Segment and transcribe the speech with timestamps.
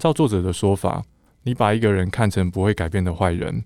[0.00, 1.04] 照作者的说法，
[1.42, 3.62] 你把一个人看成不会改变的坏人，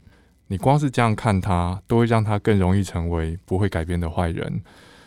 [0.48, 4.60] 你光是这样看他，都会让他更容易成为不会改变的坏人。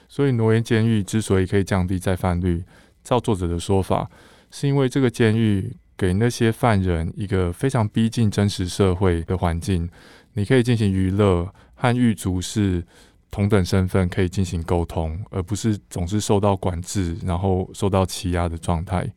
[0.07, 2.63] 所以，挪威监狱之所以可以降低再犯率，
[3.03, 4.09] 照作者的说法，
[4.51, 9.89] 是因为这个监狱给那些犯人一个非常逼近真实社会的环境，
[10.31, 12.81] 你可以进行娱乐，和狱卒是
[13.29, 19.11] 同等身份，可以进行沟通，而不是总是受到管制，然后受到欺压的状态。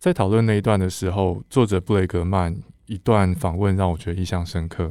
[0.00, 2.56] 在讨论那一段的时候，作者布雷格曼
[2.86, 4.90] 一段访问让我觉得印象深刻。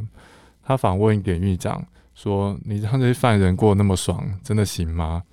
[0.61, 5.23] 他访问典狱长说：“你让这些犯人过那么爽，真的行吗？”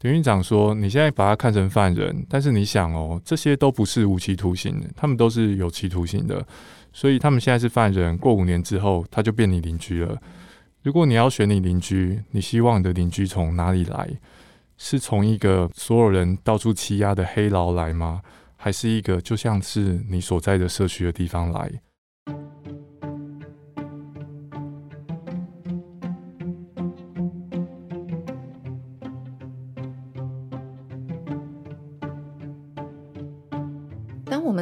[0.00, 6.44] 典狱长说：“你现在把他看成犯人，但是你想哦，这些都不是无期徒刑，他们都是有期徒刑的。
[6.92, 10.20] 所以他们现在是犯人，过五年之后他就变你邻居了。
[10.82, 14.10] 如果你要选你邻居，你希望你的邻居从哪里来？
[14.76, 18.20] 是从一个所有人到处欺压的黑牢来吗？
[18.64, 21.70] 还是一个就像是你所在的社区的地方来？”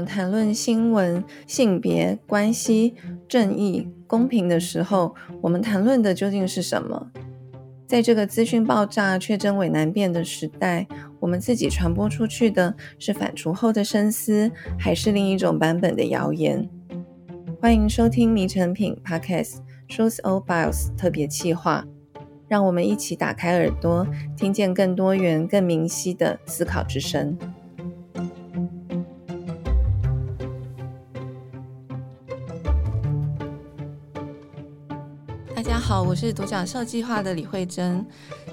[0.04, 2.94] 谈论新闻、性别关系、
[3.28, 7.10] 正义、公平的时候，我们谈论的究竟是什么？
[7.92, 10.86] 在这个资讯爆炸却真伪难辨的时代，
[11.20, 16.66] 我们自己传播出去的是反刍后的深思，还是另一种版本的谣言？
[17.60, 19.56] 欢迎收听《迷成品》Podcast
[19.90, 21.84] Truth or Bias 特别企划，
[22.48, 24.06] 让我们一起打开耳朵，
[24.38, 27.36] 听见更多元、更明晰的思考之声。
[35.92, 38.02] 好，我是独角兽计划的李慧珍。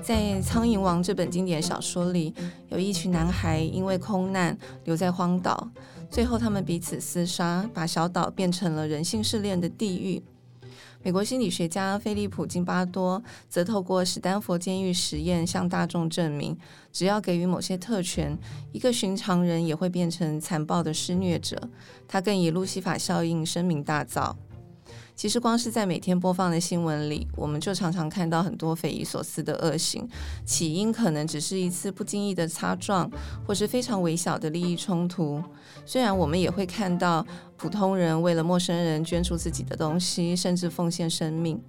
[0.03, 2.33] 在《苍蝇王》这本经典小说里，
[2.67, 5.69] 有一群男孩因为空难留在荒岛，
[6.11, 10.21] 最后他们彼此厮杀，把小岛变成了人性试炼的地狱。
[11.01, 16.57] 美国心理学家菲利普·金巴多则透过史丹佛监狱实验向大众证明，
[16.91, 18.37] 只要给予某些特权，
[18.73, 21.57] 一个寻常人也会变成残暴的施虐者。
[22.05, 24.35] 他更以路西法效应声名大噪。
[25.19, 30.07] 其实，光是在每天播放的新闻里，我们就常常看到很多匪夷所思的恶行。
[30.45, 33.11] 起因可能只是一次不经意的擦撞，
[33.45, 35.43] 或是非常微小的利益冲突。
[35.85, 41.61] 虽然我们也会看到普通人为了陌生人捐出自己的东西，甚至奉献生命，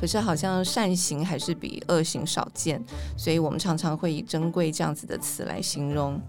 [0.00, 2.84] 可是好像善行还是比恶行少见。
[3.16, 6.20] 所以我们常常会以珍贵这样子的词来形容。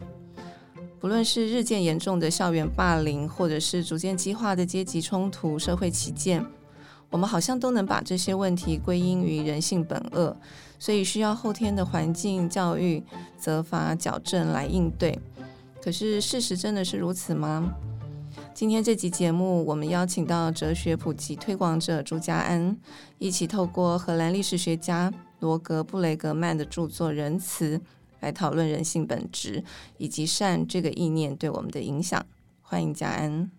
[1.00, 6.46] 不论是日渐严重的校园霸凌，或者是逐渐激化的阶级冲突、社会歧见。
[7.10, 10.36] 我们好像都能把这些问题归因于人性本恶，
[10.78, 13.04] 所以需要后天的环境教育、
[13.38, 15.18] 责罚、矫正来应对。
[15.82, 17.74] 可是事实真的是如此吗？
[18.54, 22.78] 今天这集节目，我们邀请到哲学普及推广者朱家安，
[23.18, 27.78] 一起透过荷兰历史学家罗格布雷格曼的著作《仁慈》
[28.20, 29.64] 来讨论人性本质
[29.98, 32.24] 以及善这个意念对我们的影响。
[32.62, 33.50] 欢迎家安。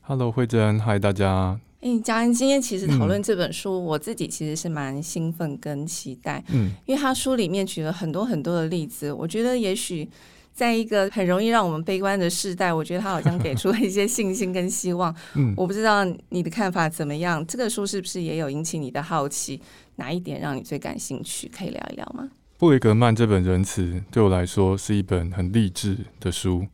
[0.00, 1.60] Hello，惠贞，嗨，大家。
[1.80, 10.08] 哎，家安，今天其实讨论这本书，嗯、我自己其实是蛮兴奋跟期待，嗯，因为他书里面举了很多很多的例子，我觉得也许
[10.52, 15.14] 在一个很容易让我们悲观的时代，我觉得他好像给出了一些信心跟希望。
[15.36, 17.46] 嗯，我不知道你的看法怎么样？
[17.46, 19.60] 这个书是不是也有引起你的好奇？
[19.96, 21.48] 哪一点让你最感兴趣？
[21.56, 22.28] 可以聊一聊吗？
[22.56, 26.66] 布雷格曼这本《仁慈》对我来说是一本很励志的书。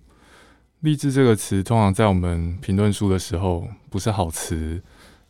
[0.80, 4.82] 励志这个词，通常在我们评论书的时候不是好词。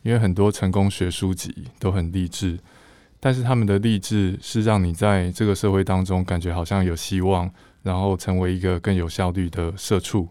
[0.05, 2.59] 因为很多成功学书籍都很励志，
[3.19, 7.51] 但是他们的励志是让你在这个社会当中感觉好像有希望，
[7.81, 10.29] 然后成为一个更有效率的社畜。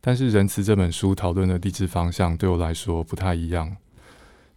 [0.00, 3.76] 但是《仁慈》这本书讨论的励志方向对我来说不太一样。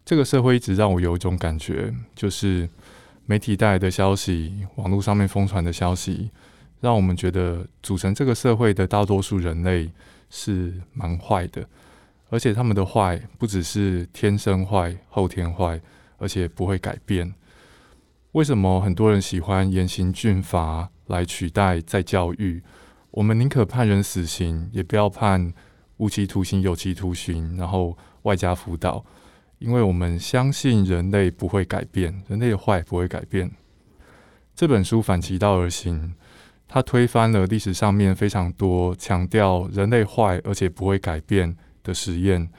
[0.03, 2.67] 这个社会一直让我有一种感觉，就是
[3.27, 6.31] 媒体带来的消息、网络上面疯传的消息，
[6.79, 9.91] 让我们觉得组成这个社会的大多数人类
[10.31, 11.63] 是蛮坏的。
[12.31, 15.81] 而且他们的坏不只是天生坏、后天坏，
[16.17, 17.33] 而且不会改变。
[18.31, 22.63] 为什么很多人喜欢严刑峻法来取代再教育？
[23.11, 25.53] 我们宁可判人死刑，也不要判
[25.97, 29.03] 无期徒刑、有期徒刑，然后外加辅导，
[29.59, 33.51] 因为我们相信人类不会改变，人类的坏不会改变。
[34.55, 36.15] 这本书反其道而行，
[36.65, 42.49] 它推翻了历史上面非常多强调人类坏而且不会改变的实验，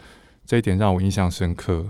[0.45, 1.87] 这一点让我印象深刻。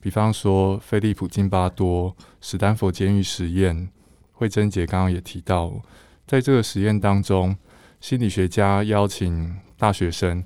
[0.00, 3.88] 比方说，菲利普·金巴多、史丹佛监狱实验，
[4.32, 5.82] 惠珍姐刚刚也提到，
[6.26, 7.56] 在这个实验当中，
[8.00, 10.44] 心理学家邀请大学生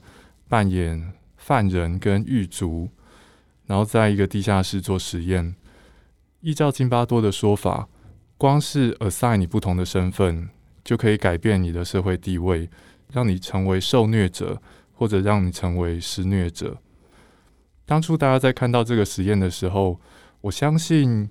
[0.48, 2.88] 扮演犯人跟狱卒，
[3.66, 5.54] 然后在一个地下室做实验。
[6.40, 7.88] 依照津巴多的说法，
[8.38, 10.48] 光是 assign 你不同的身份，
[10.82, 12.68] 就可以改变你的社会地位，
[13.12, 14.60] 让你成为受虐者，
[15.02, 16.78] 或者让你成为施虐者。
[17.84, 20.00] 当初大家在看到这个实验的时候，
[20.42, 21.28] 我相信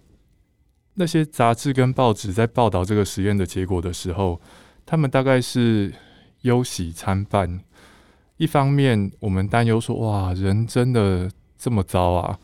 [0.95, 4.41] 那些杂志跟报纸在报道这个实验的结果的时候，
[4.85, 5.93] 他们大概是
[6.41, 7.61] 忧喜参半。
[8.35, 12.37] 一方面，我们担忧说：“哇，人真的这么糟啊！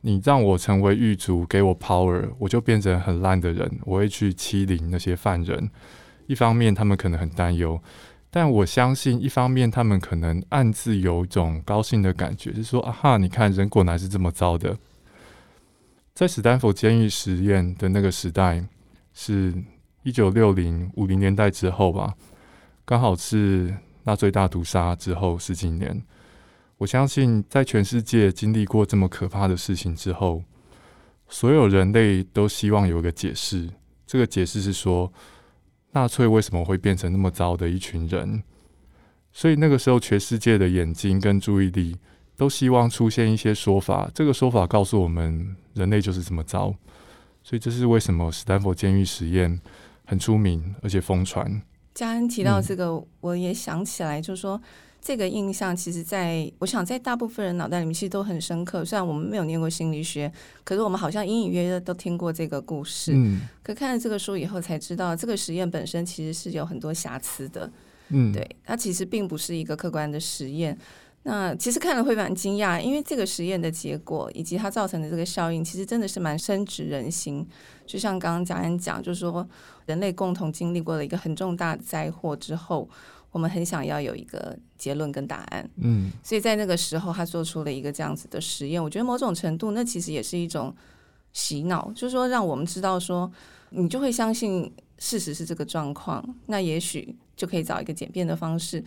[0.00, 5.70] 你让我成为狱卒，给我 power，我就变成很烂的人，我会去欺凌那些犯人。”
[6.26, 7.78] 一方面，他们可能很担忧，
[8.30, 14.76] 但我相信，一方面他们可能暗自有一种高兴的感觉，是说：“啊哈，你看，人果然是这么糟的。”
[16.14, 18.64] 在史丹佛监狱实验的那个时代，
[19.12, 19.54] 是
[20.02, 22.14] 一九六零五零年代之后吧，
[22.84, 23.74] 刚好是。
[24.04, 26.02] 纳粹大屠杀之后十几年，
[26.78, 30.42] 我相信在全世界经历过这么可怕的事情之后，
[31.28, 33.68] 所有人类都希望有一个解释。
[34.06, 35.12] 这个解释是说，
[35.92, 38.42] 纳粹为什么会变成那么糟的一群人？
[39.32, 41.96] 所以那个时候，全世界的眼睛跟注意力
[42.36, 44.10] 都希望出现一些说法。
[44.14, 46.74] 这个说法告诉我们，人类就是这么糟。
[47.42, 49.60] 所以这是为什么斯坦福监狱实验
[50.04, 51.62] 很出名，而且疯传。
[51.94, 54.60] 嘉恩提到这个，我也想起来，就是说
[55.00, 58.84] 这个印象，其实在我想在大部分人脑袋里面其实都很深刻。
[58.84, 60.30] 虽然我们没有念过心理学，
[60.62, 63.12] 可是我们好像隐隐约约都听过这个故事。
[63.14, 67.70] 嗯，可看了这个书以后，才知道这个实验本身其实是有很多瑕疵的。
[68.10, 70.76] 嗯，对，它其实并不是一个客观的实验。
[71.22, 77.46] 那其实看了会蛮惊讶，因为这个实验的结果以及它造成的这个效应，其实真的是蛮深植人心。
[77.86, 79.46] 就像刚刚贾恩讲，就是说
[79.84, 82.88] 人类共同经历过了一个很重大的灾祸之后，
[83.30, 85.70] 我们很想要有一个结论跟答案。
[85.76, 88.82] 嗯，所以在那个时候，他做出了一个这样子的实验。
[88.82, 90.74] 我觉得某种程度，那其实也是一种
[91.32, 93.30] 洗脑，就是说让我们知道说，
[93.70, 98.82] 你就会相信事实是这个状况，那也许就可以找一个简便的方式。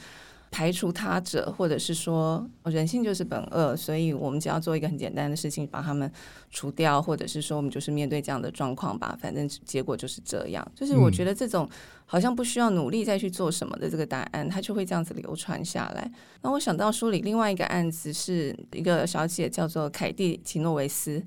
[0.53, 6.09] 排除他者，或者是说人性就是本恶，所以我们只要做一个很简单的事情，把他们
[6.51, 10.71] 除掉，或者是说我们就是面对这样的状况吧，反正结果就是这样。
[10.75, 11.67] 就是我觉得这种
[12.05, 16.11] 好像不需要努力再去做什么的这个答案，它就会这样子流传下来。
[16.43, 21.23] 那我想到书里另外一个案子，是一个小姐叫做凯蒂·奇诺维斯。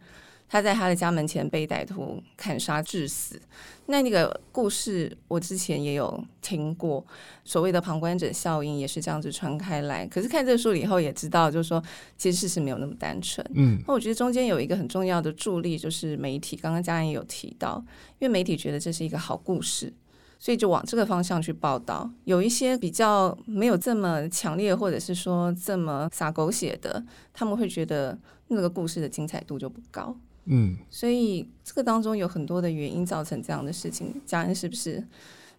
[0.48, 3.40] 他在他的家门前被歹徒砍杀致死。
[3.88, 7.04] 那那个故事我之前也有听过，
[7.44, 10.04] 所谓的旁观者效应也是这样子传开来。
[10.08, 11.80] 可是看这个书以后也知道，就是说
[12.16, 13.46] 其实事实没有那么单纯。
[13.54, 16.56] 嗯，那我觉得中间有一个很重要的助力，就是媒体。
[16.56, 17.80] 刚刚嘉恩也有提到，
[18.18, 19.92] 因为媒体觉得这是一个好故事，
[20.40, 22.10] 所以就往这个方向去报道。
[22.24, 28.18] 有一些比较没有这么强烈，或者是说这么洒狗血的，他们会觉得
[28.48, 30.16] 那个故事的精彩度就不高。
[30.46, 34.14] 嗯，所以这个当中有很多的原因造成这样的事情。
[34.24, 35.04] 家人，是不是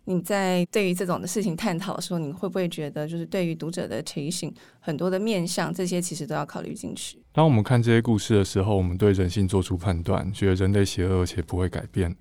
[0.05, 7.19] 你在对于这种的事情探讨的时候，你会不会觉得，就是对于读者的提醒，很多的面向，这些其实都要考虑进去？
[7.33, 12.15] 当我们看这些故事的时候，我们对人性做出判断，觉得人类邪恶且不会改变。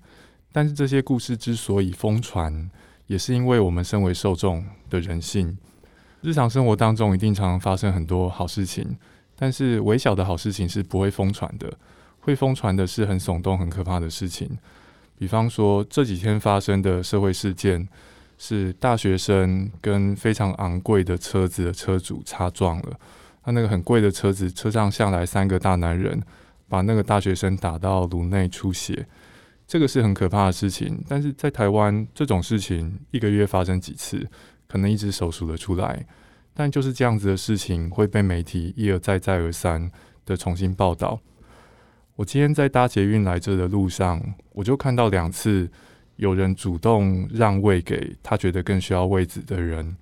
[0.51, 2.69] 但是这些故事之所以疯传，
[3.05, 5.57] 也是因为我们身为受众的人性。
[6.21, 8.97] 日常生活当中一定常常发生很多好事情，
[9.35, 11.71] 但是微小的好事情是不会疯传的。
[12.27, 14.49] 会疯传的是很耸动、很可怕的事情，
[15.17, 17.87] 比方说这几天发生的社会事件，
[18.37, 22.99] 是大学生跟非常昂贵的车子的车主擦撞了。
[23.45, 26.21] 他那个很贵的车子，车上下来三个大男人，
[26.67, 29.07] 把那个大学生打到颅内出血，
[29.65, 31.01] 这个是很可怕的事情。
[31.07, 34.27] 但是在台湾，这种事情一个月发生几次，
[34.67, 36.05] 可能一只手数得出来。
[36.53, 39.89] 但就是这样子的事情会被媒体一而再、再而三
[40.25, 41.21] 的重新报道。
[42.17, 44.19] 我今天在搭捷运来这的路上，
[44.53, 45.69] 我就看到两次
[46.15, 49.95] 有人主动让位给他觉得更需要位置的人。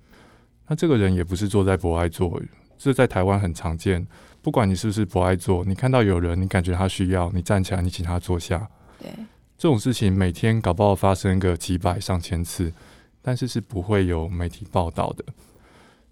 [0.66, 2.40] 那这个人也不是坐在博爱座，
[2.78, 4.06] 这在台湾很常见。
[4.40, 8.66] 不管你是不是博爱座，你看到有人，你感觉他需要，你站起来，你请他坐下。
[8.98, 9.10] 对，
[9.58, 12.72] 这种事情每天搞不好发生个几百上千次，
[13.20, 15.24] 但是是不会有媒体报道的。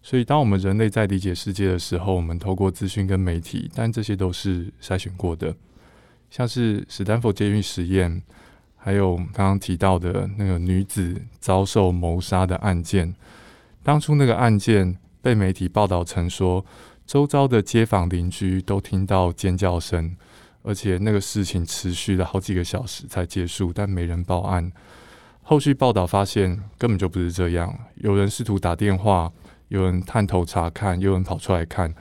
[0.03, 5.57] 所以，当我们人类在理解世界的时候，我们透过资讯跟媒体，但这些都是筛选过的。
[6.35, 8.21] 像是史丹佛监狱实验，
[8.75, 13.15] 还有刚刚提到的那个女子遭受谋杀的案件，
[13.85, 16.67] 当初那个案件被媒体报道成说，
[17.07, 20.17] 周遭的街坊邻居都听到尖叫声，
[20.65, 24.73] 而且那个事情持续了好几个小时才结束，但没人报案。
[25.41, 29.31] 后续报道发现根本就不是这样，有人试图打电话，
[29.69, 31.95] 有人探头查看，有人跑出来看，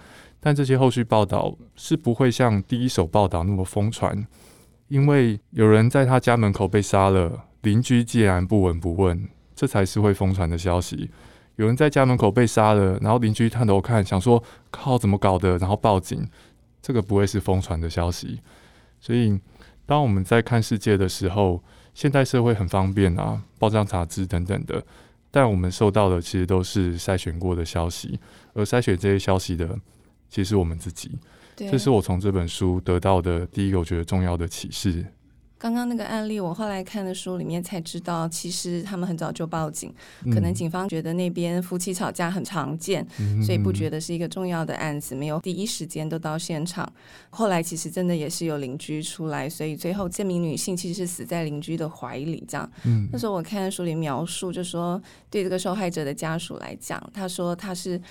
[0.46, 4.28] 但这些后续报道是不会像第一手报道那么疯传，
[4.90, 11.10] 因为有人在他家门口被杀了，邻居竟然不闻不问，这才是会疯传的消息。
[11.56, 16.28] 有人在家门口被杀了，然后邻居探头看，想说靠，怎么搞的，然后报警，
[16.82, 18.42] 这个不会是疯传的消息。
[19.00, 19.40] 所以，
[19.86, 24.84] 当我们在看世界的时候，现代社会很方便啊，报章杂志等等的，
[25.32, 28.20] 但我们收到的其实都是筛选过的消息，
[28.54, 29.80] 而筛选这些消息的，
[30.34, 31.12] 其实是我们自己。
[31.56, 35.06] 这是我从这本书得到的第一个我觉得重要的启示。
[35.60, 39.94] 刚刚那个案例，我后来看的书里面才知道，其实他们很早就报警，
[40.34, 46.92] 可能警方觉得那边夫妻吵架很常见，嗯、所以不觉得是一个重要的案子，没有第一时间都到现场。
[47.30, 52.44] 后来其实真的也是有邻居出来，所以最后这名女性其实是死在邻居的怀里。
[52.48, 55.00] 这样，嗯、那时候我看书里描述，就说
[55.30, 58.02] 对这个受害者的家属来讲，他说他是。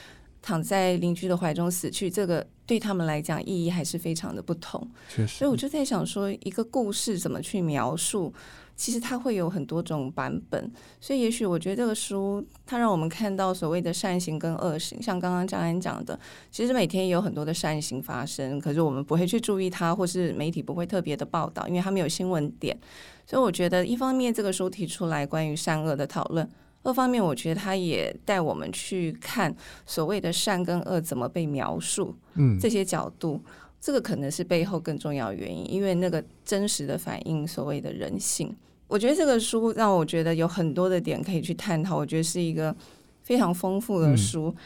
[0.43, 4.87] 躺在邻居的怀中死去，这个对他们来讲意义还是非常的不同。
[5.09, 8.35] 确实，所以我就在想说，一个故事怎么去描述，
[8.75, 10.71] 其实它会有很多种版本。
[11.01, 16.19] 所以也许我觉得这个书它让我们看到所谓的善行跟恶行，像刚刚张安讲的，
[16.51, 22.77] 其实每天也有很多的善行发生，可是我们不会去注意它，或是媒体不会特别的报道，因为它没有新闻点。
[23.25, 26.49] 所以我觉得一方面这个书提出来关于善恶的讨论。
[26.83, 29.55] 二方面，我觉得他也带我们去看
[29.87, 33.41] 所谓的善跟恶怎么被描述，嗯，这些角度，
[33.81, 38.55] 这个可能是背后更重要的原因，因为那个真实的反映所谓的人性。
[38.89, 42.75] 我觉得这个书让我觉得有很多的点可以去探讨，我觉得是一个
[43.23, 44.49] 非常丰富的书。
[44.49, 44.57] 嗯、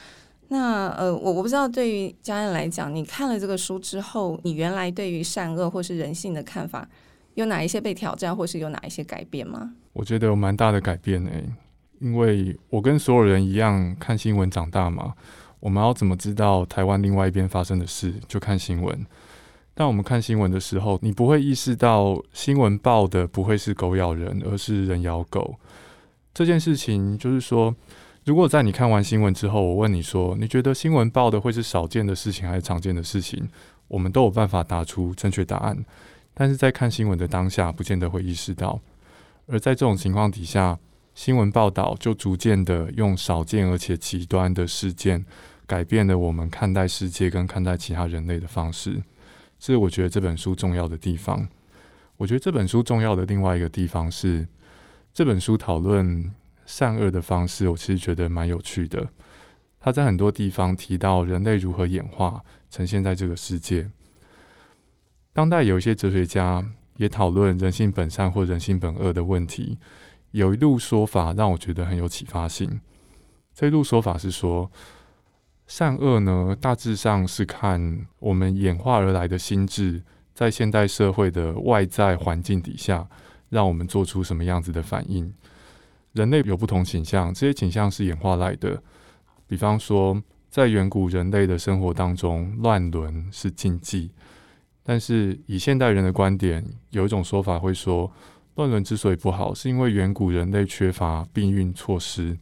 [0.48, 6.88] 那呃，我我不知道对于家人来讲，你看了这个书之后，你原来对于善恶或是人性的看法
[7.34, 9.74] 有哪一些被挑战，或是有哪一些改变吗？
[9.92, 11.52] 我觉得有蛮大的改变诶、欸。
[12.00, 15.14] 因为我跟所有人一样看新闻长大嘛，
[15.60, 18.14] 我们要怎么知道台湾另外一边发生的事？
[18.28, 19.06] 就看新闻。
[19.74, 25.56] 但我们看新闻的时候，你不会意识到新闻报的不会是狗咬人，而是人咬狗。
[26.32, 27.74] 这件事情就是说，
[28.24, 33.48] 如果在你看完新闻之后，我问你说，你觉得新闻报的会是少见的事情还是常见的事情？
[33.88, 35.84] 我们都有办法答出正确答案。
[36.32, 38.80] 但是在看新闻的当下，不见得会意识到。
[39.46, 40.78] 而在这种情况底下，
[41.16, 45.24] 新闻报道就逐渐的用少见而且极端的事件，
[45.66, 49.02] 改变了我们看待世界跟看待其他人类的方式。
[49.58, 51.48] 这是我觉得这本书重要的地方。
[52.18, 54.46] 我觉得这本书重要的另外一个地方是，
[55.14, 56.30] 这本书讨论
[56.66, 59.08] 善恶的方式，我其实觉得蛮有趣的。
[59.80, 63.90] 他在很多地方提到人类如何演化呈现在这个世界。
[65.32, 66.62] 当代有一些哲学家
[66.98, 69.78] 也讨论人性本善或人性本恶的问题。
[70.36, 72.78] 有一路说法让我觉得很有启发性。
[73.54, 74.70] 这一路说法是说，
[75.66, 80.02] 善恶呢，大致上是看我们演化而来的心智，
[80.34, 83.08] 在现代社会的外在环境底下，
[83.48, 85.32] 让我们做出什么样子的反应。
[86.12, 88.82] 人类有不同倾向，这些倾向是演化来的。
[89.46, 94.10] 比方说，在远古人类的生活当中，乱伦是禁忌。
[94.82, 98.12] 但是以现代人的观点，有一种说法会说，
[98.56, 102.36] 乱伦之所以不好，是因为远古人类缺乏避孕措施，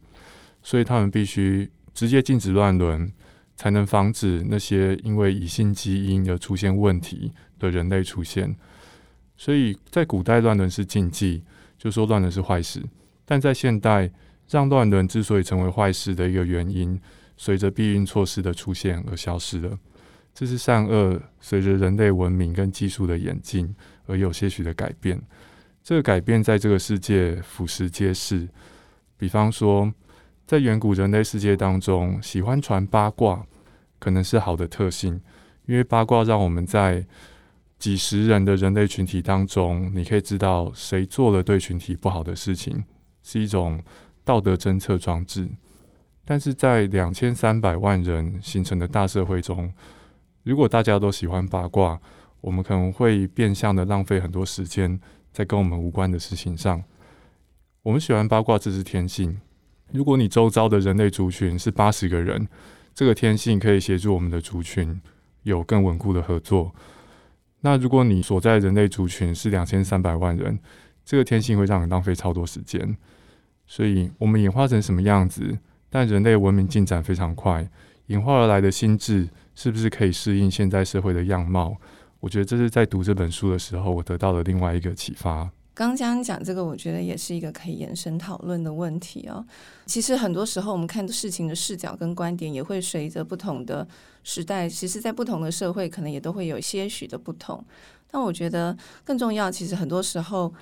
[0.63, 3.11] 所以他们必须直接禁止乱伦，
[3.55, 8.55] 才能防止那些因为隐性基因而出现问题的人类出现。
[9.37, 11.43] 所以在古代乱伦是禁忌，
[11.77, 12.79] 就说乱伦是坏事；
[13.25, 14.09] 但在现代，
[14.49, 16.97] 让乱伦之所以成为坏事的一个原因，
[17.35, 19.77] 随着避孕措施的出现而消失了。
[20.33, 23.73] 这是善恶随着人类文明跟技术的演进
[24.05, 25.21] 而有些许的改变。
[25.85, 28.49] 这个改变在这个世界俯拾皆是。
[29.17, 29.93] 比方说，
[30.47, 33.45] 在远古人类世界当中，喜欢传八卦
[33.99, 35.21] 可能是好的特性，
[35.67, 37.05] 因为八卦让我们在
[37.77, 42.83] 几十人的人类群体当中，你可以知道谁做了对群体不好的事情，
[43.21, 43.79] 是一种
[44.23, 45.47] 道德侦测装置。
[46.25, 49.71] 但是在两千三百万人形成的大社会中，
[50.41, 52.01] 如果大家都喜欢八卦，
[52.41, 54.99] 我们可能会变相的浪费很多时间。
[55.35, 56.81] 在跟我们无关的事情上，
[57.83, 59.37] 我们喜欢八卦，这是天性。
[59.91, 62.47] 如果你周遭的人类族群是八十个人，
[62.93, 65.01] 这个天性可以协助我们的族群
[65.43, 66.73] 有更稳固的合作。
[67.59, 70.57] 那如果你所在人类族群是两千三百万人，
[71.03, 72.95] 这个天性会让你浪费超多时间。
[73.67, 75.59] 所以，我们演化成什么样子？
[75.89, 77.69] 但人类文明进展非常快，
[78.05, 81.75] 演化而来的心智是不是可以适应现在社会的样貌？
[82.19, 85.49] 我觉得这是在读这本书的时候，我得到的另外一个启发。
[85.73, 89.45] 刚刚讲这个，我觉得也是一个可以延伸讨论的问题哦。
[89.85, 93.87] 其实很多时候，我们看事情的视角跟观点，也会随着不同的
[94.23, 97.63] 时代，其实在不同的社会，可能也都会有些许的不同。
[98.09, 100.53] 但我觉得更重要，其实很多时候。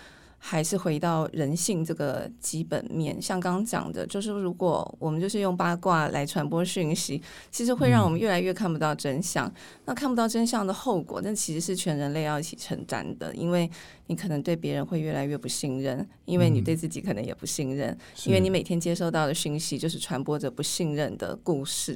[0.45, 9.47] 还是回到人性这个基本面，像刚刚讲的，就是如果我们就是用八卦来传播讯息，其实会让我们越来越看不到真相。
[9.47, 9.53] 嗯、
[9.85, 13.71] 那看不到真相的后果，那其实是全人类要一起承担的，因为
[14.07, 21.95] 你可能对别人会越来越不信任，因为你对自己可能也不信任，嗯、因为你每天接收到的讯息就是传播着不信任的故事。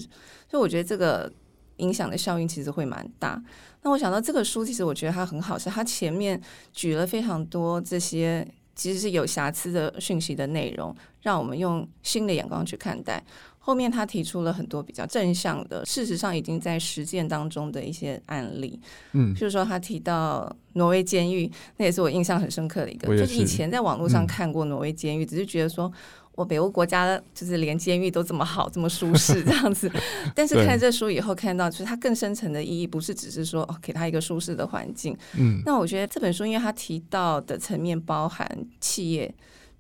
[0.50, 1.30] 所以我觉得这个
[1.78, 3.42] 影响的效应其实会蛮大。
[3.82, 6.40] 那我想到这个书，其实我觉得它很好，是它前面
[6.74, 13.24] 举了非常多这些其实是有瑕疵的讯息的内容，让我们用新的眼光去看待。
[13.68, 18.80] 后面他提出了很多比较正向的，事实上已经在实践当中的一些案例。
[19.12, 25.92] 嗯，譬如说他提到挪威监狱，那也是我印象很深刻的一个，是就是以前在网络上看过挪威监狱，嗯、只是觉得说。
[26.38, 29.92] 我北欧国家就是连监狱都这么好，这么舒适这样子，
[30.36, 35.18] 但是看这书以后，看到就是它更深层的意义，不是只是说哦，给他一个舒适的环境。
[35.36, 38.48] 嗯，那我觉得这本书，因为他提到的层面包含
[38.80, 39.34] 企业、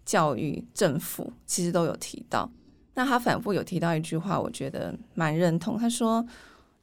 [0.04, 2.50] 教育、政府，其实都有提到。
[2.98, 5.78] 那他反复有提到一句话，我觉得蛮认同。
[5.78, 6.26] 他说：“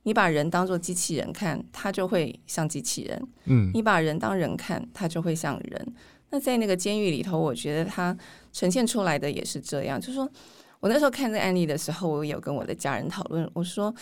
[0.04, 5.94] 你把人当做机器人看，他就会像机器人；嗯，你把人当人看，他就会像人。”
[6.30, 8.16] 那在那个监狱里头，我觉得他
[8.52, 10.00] 呈现出来的也是这样。
[10.00, 10.30] 就是说
[10.78, 13.92] 我那时候看这个案例的时候，我有跟我的家人讨论，我说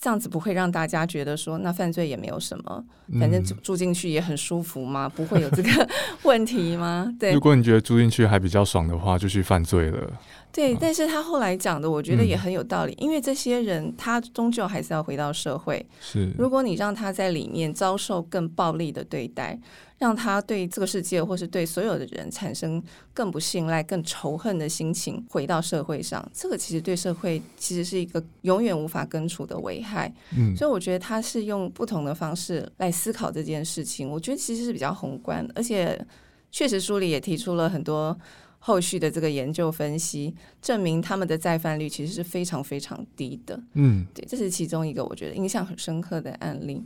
[0.00, 2.82] 这样子不会让大家觉得说那犯罪也没有什么，
[3.20, 5.06] 反正住住进去也很舒服吗？
[5.06, 5.88] 不会有这个
[6.24, 7.14] 问题吗？
[7.20, 7.34] 对。
[7.34, 10.10] 如果你觉得住进去还比较爽的话，就去犯罪了。
[10.50, 15.84] 对，但是他后来讲的，我觉得也很有道理，嗯、因为这些人他终究还是要回到社会。
[16.00, 19.56] 是，如果你让他在里面遭受更暴力的对待，
[20.00, 30.10] 让他对这个世界或是对所有的人产生更不信赖、更仇恨的心情，回到社会上，这个其实对社会其实是一个永远无法根除的危害。
[30.34, 36.02] 嗯，所以我觉得他是用不同的方式来思考这件事情，我觉得其实是比较宏观，而且
[36.50, 38.18] 确实书里也提出了很多
[38.58, 43.62] 后续的这个研究分析，证明他们的再犯率其实是非常非常低的。
[43.74, 46.82] 嗯，对，这是其中一个我觉得印象很深刻的案例。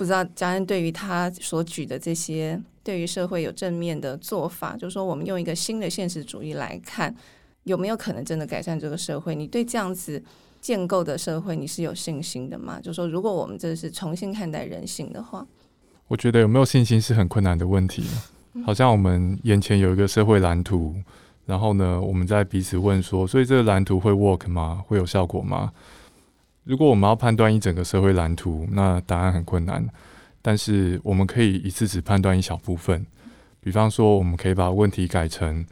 [0.00, 7.14] 不知道家恩对于他所举的这些对于社会有正面的做法，就是说我们用一个新的现实主义来看，
[7.64, 9.34] 有没有可能真的改善这个社会？
[9.34, 10.22] 你对这样子
[10.58, 12.80] 建构的社会你是有信心的吗？
[12.80, 15.46] 就是说如果我们这是重新看待人性的话，
[16.08, 18.02] 我觉得有没有信心是很困难的问题。
[18.64, 20.94] 好像我们眼前有一个社会蓝图，
[21.44, 24.82] 然后呢，我们在彼此问说，所以这个蓝图会 work 吗？
[24.88, 25.70] 会有效果吗？
[26.70, 29.84] 如果我们要判断一整个社会蓝图，那答案很困难。
[30.40, 33.04] 但是我们可以一次只判断一小部分。
[33.60, 35.66] 比方说，我们可以把问题改成：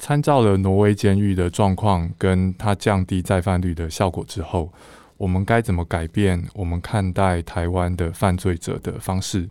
[0.00, 4.72] 参照了挪威监狱的状况，跟它降低再犯率的效果之后，
[5.16, 9.48] 我们该怎么改变我们看待台湾的犯罪者的方式？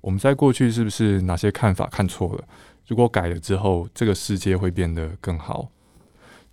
[0.00, 2.44] 我们在过去是不是哪些看法看错了？
[2.86, 5.68] 如果改了之后，这个世界会变得更好。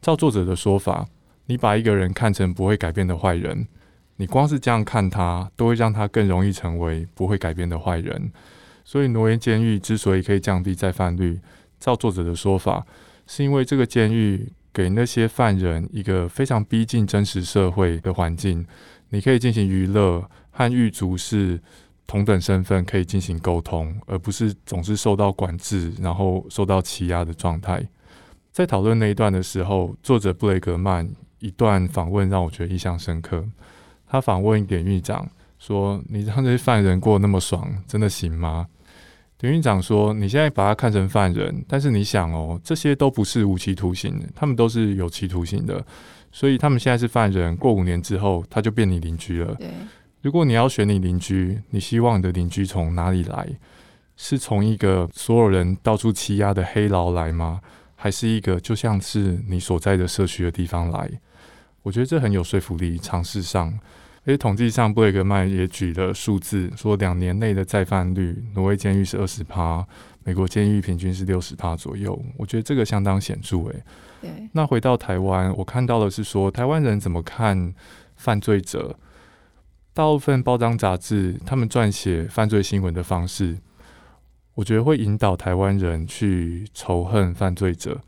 [0.02, 1.08] 照作者的说法。
[1.52, 3.68] 你把一个人看成不会改变的坏人，
[4.16, 8.32] 你光是这样看他，都会让他更容易成为不会改变的坏人。
[8.86, 11.42] 所以，挪威监狱之所以可以降低再犯率，
[11.78, 12.86] 照作者的说法，
[13.28, 18.66] 是因为这个监狱给那些犯人一个非常逼近真实社会的环境，
[19.10, 21.60] 你可以进行娱乐，和狱卒是
[22.08, 27.86] 同等身份，可以进行沟通，而不是总是受到管制，然后受到欺压的状态。
[28.54, 31.14] 在讨论那一段的时候，作者布雷格曼。
[31.42, 33.46] 一段访问让我觉得印象深刻。
[34.08, 38.68] 他访问典狱长说：“你让这些犯人过得那么爽，真的行吗？”
[39.38, 45.84] 典狱长说：“你现在把他看成犯人，但是你想哦，这些都不是无期徒刑，他们都是有期徒刑的。
[46.32, 49.58] 所以他们现在是犯人，过五年之后他就变你邻居了。
[50.22, 53.48] 如果你要选你邻居，你希望你的邻居从哪里来？
[54.16, 57.62] 是从一个所有人到处欺压的黑牢来吗？
[57.96, 61.10] 还是一个就像是你所在的社区的地方来？”
[61.84, 62.98] 我觉得这很有说服力。
[62.98, 63.68] 尝试上，
[64.24, 69.86] 而且统计上，布雷格曼也举了数字，说两年内的再犯率，挪威监狱是二十趴，
[70.24, 72.20] 美国监狱平均是六十趴左右。
[72.38, 73.58] 我觉得这个相当显著。
[73.64, 73.84] 诶，
[74.22, 74.50] 对。
[74.54, 77.74] 那回到台湾，我看到的是说，台湾人怎么看
[78.16, 78.96] 犯罪者？
[79.94, 83.58] 大部分报章杂志他们撰写犯罪新闻的方式，
[84.54, 88.00] 我觉得会引导台湾人去仇恨犯罪者，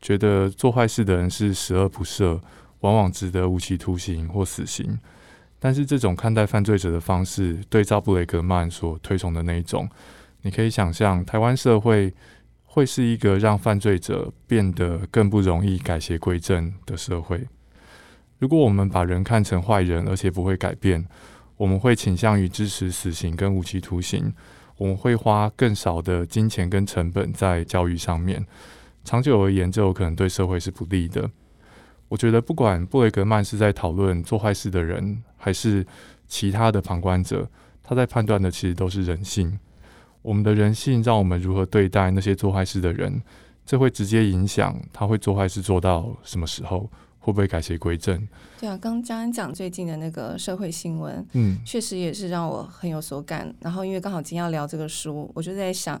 [0.00, 2.38] 觉得做坏事的人是十恶不赦。
[2.86, 4.96] 往往值得无期徒刑或死刑，
[5.58, 9.88] 但是这种看待犯罪者的方式，对照布雷格曼所推崇的那一种，
[10.42, 12.14] 你可以想象，台湾社会
[12.62, 17.44] 会是一个让犯罪者变得更不容易改邪归正的社会。
[18.38, 21.04] 如果我们把人看成坏人，而且不会改变，
[21.56, 24.32] 我们会倾向于支持死刑跟无期徒刑。
[24.78, 28.46] 我们会花更少的金钱跟成本在教育上面。
[29.04, 31.30] 长久而言，这有可能对社会是不利的。
[32.08, 35.84] 我觉得，不管布雷格曼是在讨论做坏事的人，还是
[36.28, 37.48] 其他的旁观者，
[37.82, 39.58] 他在判断的其实都是人性。
[40.22, 43.22] 我们的人性让我们如何对待那些做坏事的人，
[43.64, 48.26] 这会直接影响他会做坏事做到什么时候，会不会改邪归正。
[48.60, 53.54] 对啊，刚嘉恩讲最近的那个社会新闻，嗯，确实也是让我很有所感。
[53.60, 56.00] 然后因为刚好今天要聊这个书，我就在想，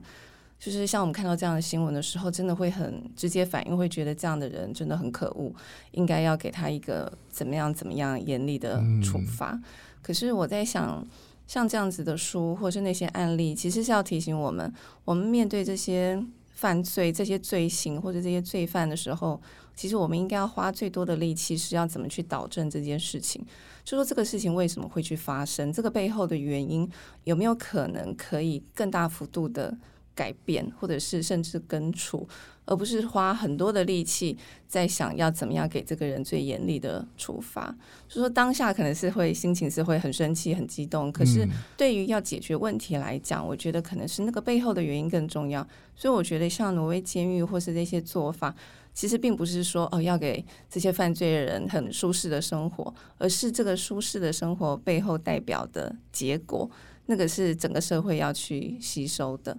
[0.58, 5.52] 就是像我们看到这样的新闻的时候，真的会很直接反应，会觉得这样的人真的很可恶，
[5.92, 9.52] 应该要给他一个怎么样怎么样严厉的处罚。
[9.52, 9.62] 嗯。
[10.02, 11.06] 可是我在想。
[11.48, 19.40] 像这样子的书，或是那些案例，其实是要提醒我们：我们面对这些犯罪、这些罪行或者这些罪犯的时候，
[19.76, 23.40] 其实我们应该要花最多的力气，是要怎么去导正这件事情。
[23.84, 26.90] 就说这个事情为什么会去发生，这个背后的原因
[27.22, 29.72] 有没有可能可以更大幅度的
[30.16, 32.28] 改变，或者是甚至根除。
[32.68, 37.72] 而不是花很多的力气在想要怎么样给这个人最严厉的处罚，
[38.08, 45.64] 就说当下可能是会心情是会很生气、很激动，可是对于要解决问题来讲，我觉得可能是那个背后的原因更重要。
[45.94, 48.52] 所以我觉得像挪威监狱或是这些做法，
[48.92, 56.68] 其实并不是说哦要给这些犯罪的人很舒适的生活，而是这个舒适的生活背后代表的结果，
[57.06, 59.56] 那个是整个社会要去吸收的。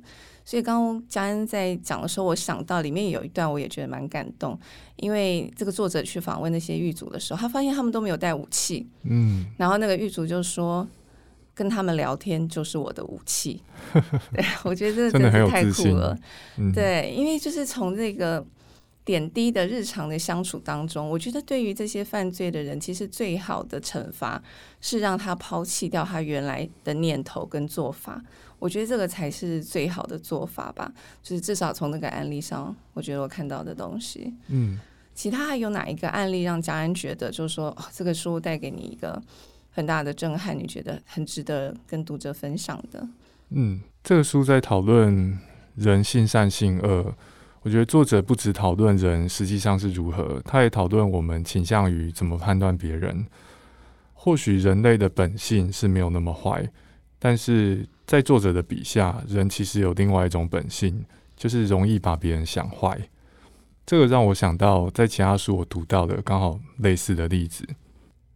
[0.47, 4.57] 所以刚刚嘉恩在讲的时候，我想到里面有一段，我也觉得蛮感动。
[4.95, 8.87] 因为这个作者去访问那些狱卒的时候，他发现他们都没有带武器。
[9.03, 10.87] 嗯，然后那个狱卒就说
[11.53, 13.61] ：“跟他们聊天就是我的武器。
[14.31, 16.17] ”对，我觉得这真的是太酷了。
[16.55, 18.45] 嗯、对，因为就是从这个
[19.03, 24.41] 点滴的日常的相处当中，我觉得对于这些犯罪的人，其实最好的惩罚
[24.79, 28.23] 是让他抛弃掉他原来的念头跟做法。
[28.59, 30.91] 我觉得这个才是最好的做法吧，
[31.21, 34.33] 就是至少从那个案例上，我觉得我看到的东西。
[34.47, 34.79] 嗯，
[35.13, 39.21] 其他还有哪一个案例让家人觉得，就是说，哦，这个书带给你一个
[39.69, 43.07] 很大的震撼，你觉得很值得跟读者分享的？
[43.49, 45.37] 嗯，这个书在讨论
[45.75, 47.13] 人性善性恶，
[47.61, 53.27] 我觉得作者不只讨论人实际上是如何，他也讨论我们倾向于怎么判断别人。
[54.15, 56.67] 或许人类的本性是没有那么坏，
[57.19, 57.87] 但是。
[58.07, 61.03] 在作者的笔下，人其实有另外一种本性，
[61.35, 62.97] 就是容易把别人想坏。
[63.85, 67.67] 这个让我想到，在其他书我读到的刚好类似的例子。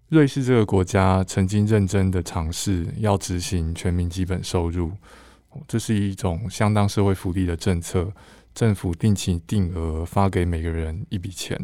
[0.09, 4.91] 瑞士这个国家曾经认真的尝试要执行全民基本收入，
[5.69, 8.11] 这是一种相当社会福利的政策，
[8.53, 11.57] 政府定期定额发给每个人一笔钱，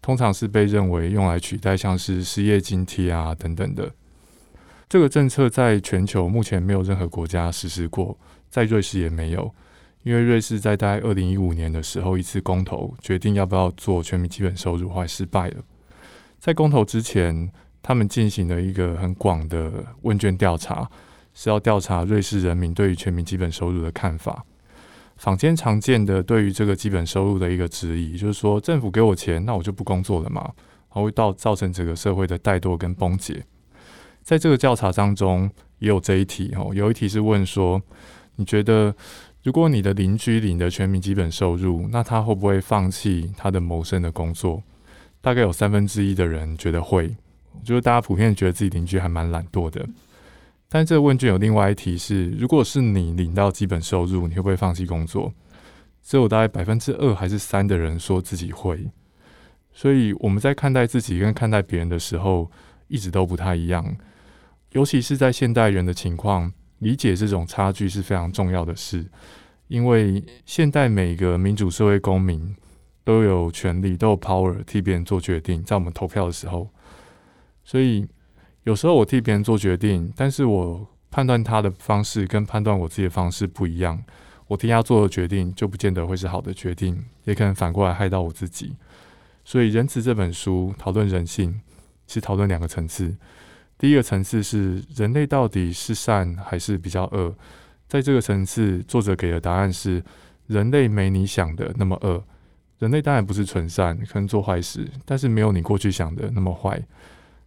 [0.00, 3.92] 通常是被认为用来取代像是失业津贴啊等等的。
[4.90, 9.54] 这个政策在全球目前没有任何国家实施过，在瑞士也没有，
[10.02, 15.62] 因为瑞士在大概二零一五年的时候一次公投决定要不要做全民基本收入，后来失败了。
[16.40, 19.72] 在公投之前，他们进行了一个很广的
[20.02, 20.90] 问卷调查，
[21.34, 24.44] 是要调查瑞士人民对于全民基本收入的看法。
[25.18, 33.44] 坊间常见的对于这个基本收入的一个质疑，就是说政府给我钱，那我就不工作了嘛，然后会到造成整个社会的怠惰跟崩解。
[34.22, 36.72] 在这个调查当中，也有这一题哦。
[36.74, 37.80] 有一题是问说，
[38.36, 38.94] 你觉得
[39.42, 44.62] 如果你的邻居领的全民基本收入，那他会不会放弃他的谋生的工作？
[45.20, 47.14] 大概有三分之一的人觉得会，
[47.62, 49.86] 就是大家普遍觉得自己邻居还蛮懒惰的。
[50.68, 55.32] 但这个问卷有另外一题是，如果是你领到基本收入，你会不会放弃工作？
[56.02, 58.90] 只有大概百分之二还是三的人说自己会。
[59.72, 62.50] 所以我们在看待自己跟看待别人的时候，
[62.88, 63.84] 一直都不太一样。
[64.72, 69.06] 尤其是在现代人的情况，理解这种差距是非常重要的事。
[69.68, 72.54] 因为现代每个民主社会公民
[73.04, 76.68] 都有权利，都有 power 替别人做决定，在我们投票的时候。
[77.64, 78.06] 所以
[78.64, 84.02] 有时候我替别人做决定，但是我判断他的方式跟判断我自己的方式不一样，
[84.48, 88.74] 我替他做的决定就不见得会是好的决定，也可能反过来害到我自己。
[89.44, 91.60] 所以《仁慈》这本书讨论人性，
[92.06, 93.16] 是讨论两个层次。
[93.80, 97.34] 第一个层次是人类到底是善还是比较恶？
[97.88, 100.04] 在这个层次，作者给的答案是
[100.48, 102.22] 人类没你想的那么恶。
[102.78, 106.78] 人类当然不是纯善，可能做坏事，但是没有你过去想的那么坏。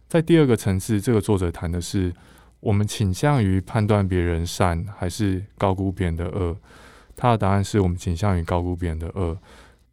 [0.08, 2.12] 在第二个层次，这个作者谈的是
[2.58, 6.56] 我们倾向于判断别人善还是高估别人的恶。
[7.14, 9.38] 他的答案是我们倾向于高估别人的恶。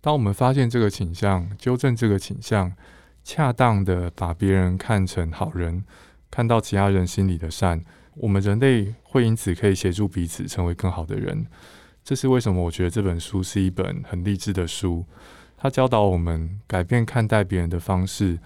[0.01, 2.73] 当我们发现这个倾向，纠正这个倾向，
[3.23, 5.84] 恰当的把别人看成好人，
[6.31, 7.83] 看到其他人心里的善，
[8.15, 11.45] 我们人类会因此可以协助彼此成为更好的人。
[12.03, 12.63] 这是为什么？
[12.63, 15.05] 我觉得这本书是一本很励志的书。
[15.57, 18.39] 它教导我们改变看待别人的方式，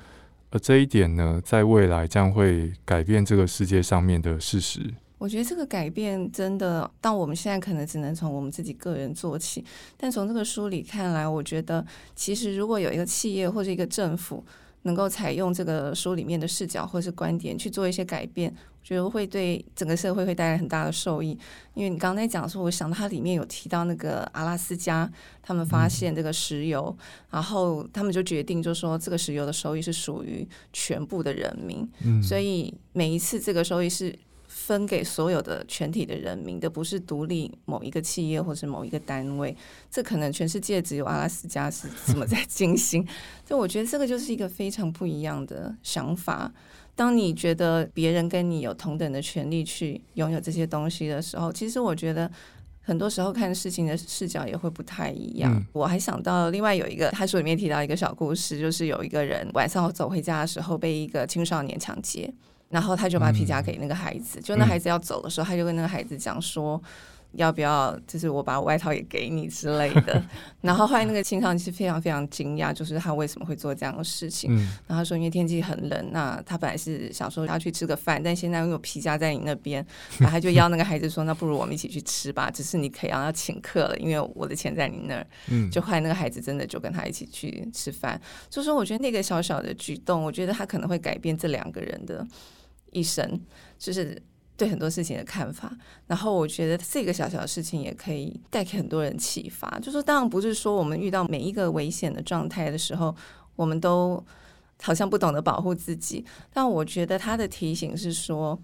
[0.50, 4.94] 而这一点呢，在未来将会改变这个世界上面的事实。
[5.18, 9.64] 我觉得这个改变真的，到我们现在可能只能从我们自己个人做起，
[9.96, 14.44] 但从这个书里看来，我觉得其实如果有一个企业或者一个政府，
[14.86, 21.38] 能够采用这个书里面的视角或是观点去做一些改变，我觉得会对整个社会会带来很大的受益。
[21.74, 34.18] 因为你刚才讲说，我想到它里面有提到那个阿拉斯加，他们发现这个石油，嗯、然后他们就决定，就说这个石油的收益是属于全部的人民，嗯、所以每一次这个收益是。
[34.58, 39.54] 分给所有的全体的人民的，不是独立某一个企业或是某一个单位，
[39.92, 43.06] 这可能全世界只有阿拉斯加是这么在进行。
[43.46, 46.50] 所以我觉得这个就是一个非常不一样的想法。
[46.96, 52.32] 当你觉得别人跟你有同等的权利去拥有这些东西的时候，其实我觉得
[52.82, 55.54] 很多时候看事情的视角也会不太一样。
[55.54, 62.34] 嗯、我还想到另外有一个，他书里面提到一个小故事，就是有一个人晚上走回家的时候被一个青少年抢劫。
[62.76, 66.82] 然后他就把皮夹给那个孩子，就那孩子要走的时候，他就跟那个孩子讲说，
[67.32, 70.22] 要不要就是我把外套也给你之类的。
[70.60, 74.54] 然后后来那个青少年是非常非常惊讶，就是他为什么会做这样的事情。
[74.88, 79.86] 然后他说，因为天气很冷，那他本来是想说要去吃个饭，但现在因为有皮夹在你那边，
[80.18, 85.28] 然后他就邀那个孩子说，那不如我们一起去吃吧，只是你可以要请客了，因为我的钱在你那儿。
[85.48, 88.20] 嗯就后来那个孩子真的就跟他一起去吃饭。
[88.50, 92.26] 所以说，我觉得那个小小的举动，我觉得他可能会改变这两个人的。
[92.96, 93.40] 一生
[93.78, 94.20] 就是
[94.58, 95.70] 对很多事情的看法，
[96.08, 99.70] 然后我觉得这个小小的事情也可以带给很多人启发。
[99.82, 103.14] 就说当然不是说我们遇到每一个危险的状态的时候，
[103.58, 104.24] 我们都
[104.82, 106.26] 好像不懂得保护自己。
[106.54, 108.58] 但我觉得他的提醒是说，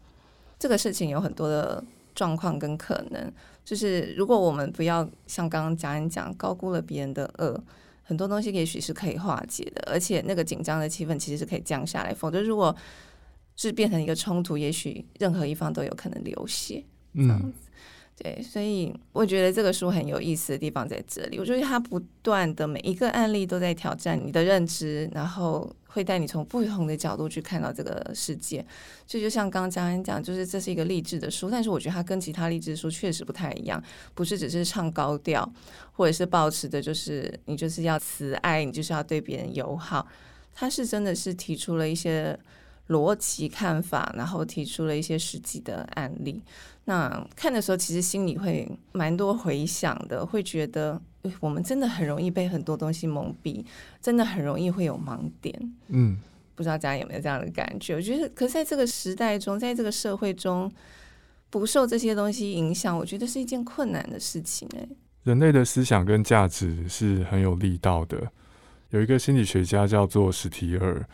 [0.58, 1.84] 这个事情有很多的
[2.15, 3.30] 状况跟可能，
[3.65, 7.62] 就是如果我们不要像刚刚佳恩讲高估了别人的恶，
[8.04, 12.13] 很多东西也许是可以化解的，而且那个紧张的气氛其实是可以降下来。
[12.13, 12.74] 否则如果
[13.56, 16.84] 是变成一个冲突，也许任何一方都有可能流血，
[17.14, 17.46] 这样子。
[17.48, 17.54] 嗯、
[18.18, 21.38] 对，所以我觉得这个书很有意思的地方在这里。
[21.38, 28.66] 我觉得它不断的每一个案例都在挑战你的认知，然后会带你从不同的角度去看到这个世界。
[29.06, 33.82] 所以就像刚刚佳恩讲，就是这是一个励志的书，但是我觉得它跟其他励志书确实不太一样，
[34.16, 35.48] 不是只是唱高调，
[35.92, 40.08] 或者是保持的就是你就是要慈爱，你就是要对别人友好。
[40.54, 42.38] 他是真的是提出了一些。
[42.91, 46.41] 逻辑看法，然后提出了一些实际的案例。
[46.86, 50.99] 那看的时候，其实心里会蛮多回想的，会觉得，
[51.39, 53.63] 我们真的很容易被很多东西蒙蔽，
[54.01, 55.56] 真的很容易会有盲点。
[55.88, 56.17] 嗯，
[56.56, 57.95] 不知道大家有没有这样的感觉？
[57.95, 60.69] 我觉得，可是在这个时代中，在这个社会中，
[61.49, 64.67] 不受这些东西影响，我觉得是一件困难的事情。
[64.75, 64.86] 哎，
[65.23, 68.30] 人类的思想跟价值是很有力道的。
[68.89, 71.08] 有一个心理学家叫做史提尔。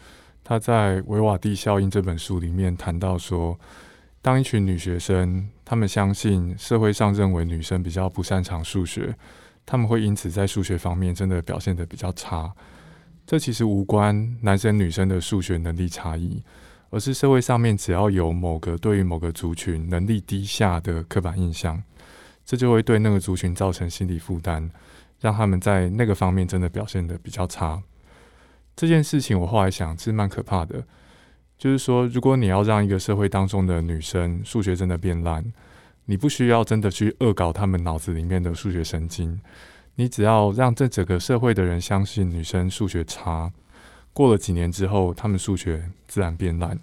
[0.47, 3.59] 他在《维瓦蒂效应》这本书里面谈到说，
[4.21, 9.13] 当一群女学生，她们相信社会上认为女生比较不擅长数学，
[9.65, 12.49] 她们会因此在数学方面真的表现得比较差。
[13.25, 16.41] 这其实无关男生女生的数学能力差异，
[16.91, 21.83] 而是社会上面只要有某个对于某个族群能力低下的刻板印象，
[22.45, 24.71] 这就会对那个族群造成心理负担，
[25.19, 27.83] 让他们在那个方面真的表现得比较差。
[28.77, 30.85] 这件事情我后来想是蛮可怕的，
[31.57, 35.43] 就是说，如果你要让一个社会当中的女生数学真的变烂，
[36.05, 39.41] 你不需要真的去恶搞他们脑子里面的数学神经，
[39.95, 43.51] 你只要让这整个社会的人相信女生数学差，
[44.13, 46.79] 过了几年之后，他们数学自然变烂。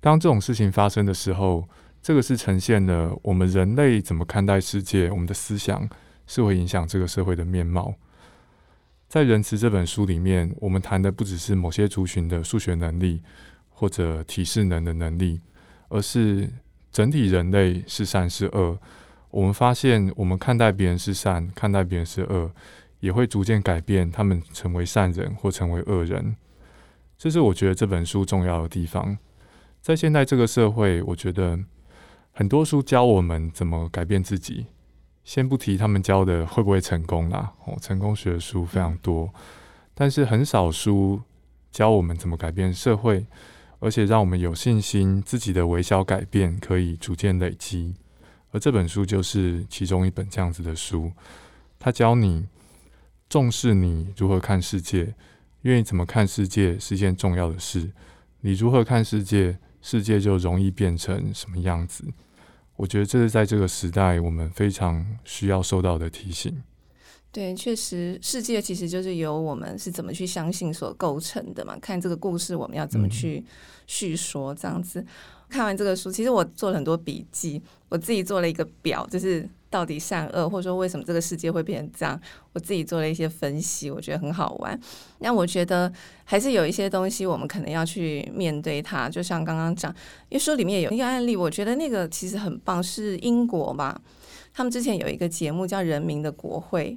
[0.00, 1.68] 当这种事情发生的时候，
[2.00, 5.88] 这个是呈现了我们人类怎么看待世界，我们的思想
[6.28, 7.92] 是会影响这个社会的面貌。
[9.12, 13.20] 在《仁慈》这本书里面，我们谈的不只是某些族群的数学能力
[13.68, 15.38] 或者体适能的能力，
[15.90, 16.48] 而是
[16.90, 18.78] 整体人类是善是恶。
[19.30, 22.50] 我们发现，我们看待别人是善，看待别人是恶，
[23.00, 26.34] 也会逐渐改变他们成为善人或成为恶人。
[27.18, 29.18] 这是我觉得这本书重要的地方。
[29.82, 31.58] 在现在这个社会，我觉得
[32.30, 34.68] 很多书教我们怎么改变自己。
[35.24, 39.32] 先不提他们教的会不会成功啦，哦，成功学的书非常多，
[39.94, 41.20] 但是很少书
[41.70, 43.24] 教我们怎么改变社会，
[43.78, 47.94] 而且让我们有信心自己的微小改变可以逐渐累积，
[48.50, 51.12] 而这本书就是其中一本这样子的书。
[51.78, 52.46] 它教你
[53.28, 55.14] 重视你如何看世界，
[55.62, 57.92] 愿意怎么看世界是件重要的事。
[58.40, 62.04] 你如何看世界，世界就容易变成什么样子。
[62.76, 66.62] 我觉得这是在这个时代我们非常需要收到的提醒。
[67.30, 71.78] 对，确实，世界其实就是由我们是怎么去相信所构成的嘛。
[71.78, 73.42] 看这个故事，我们要怎么去
[73.86, 75.00] 叙说，这样子。
[75.00, 75.06] 嗯。
[75.48, 82.20] 看完这个书，其实我做了很多笔记，我自己做了一个表，就是到底善恶，或者说为什么这个世界会变成这样，
[82.52, 84.78] 我自己做了一些分析，我觉得很好玩。
[85.20, 85.90] 那我觉得
[86.24, 89.08] 还是有一些东西，我们可能要去面对它。
[89.08, 89.90] 就像刚刚讲，
[90.28, 93.98] 因为书里面有一个案例，我觉得那个其实很棒，是英国吧？
[94.52, 96.90] 他们之前有一个节目叫《人民的国会》。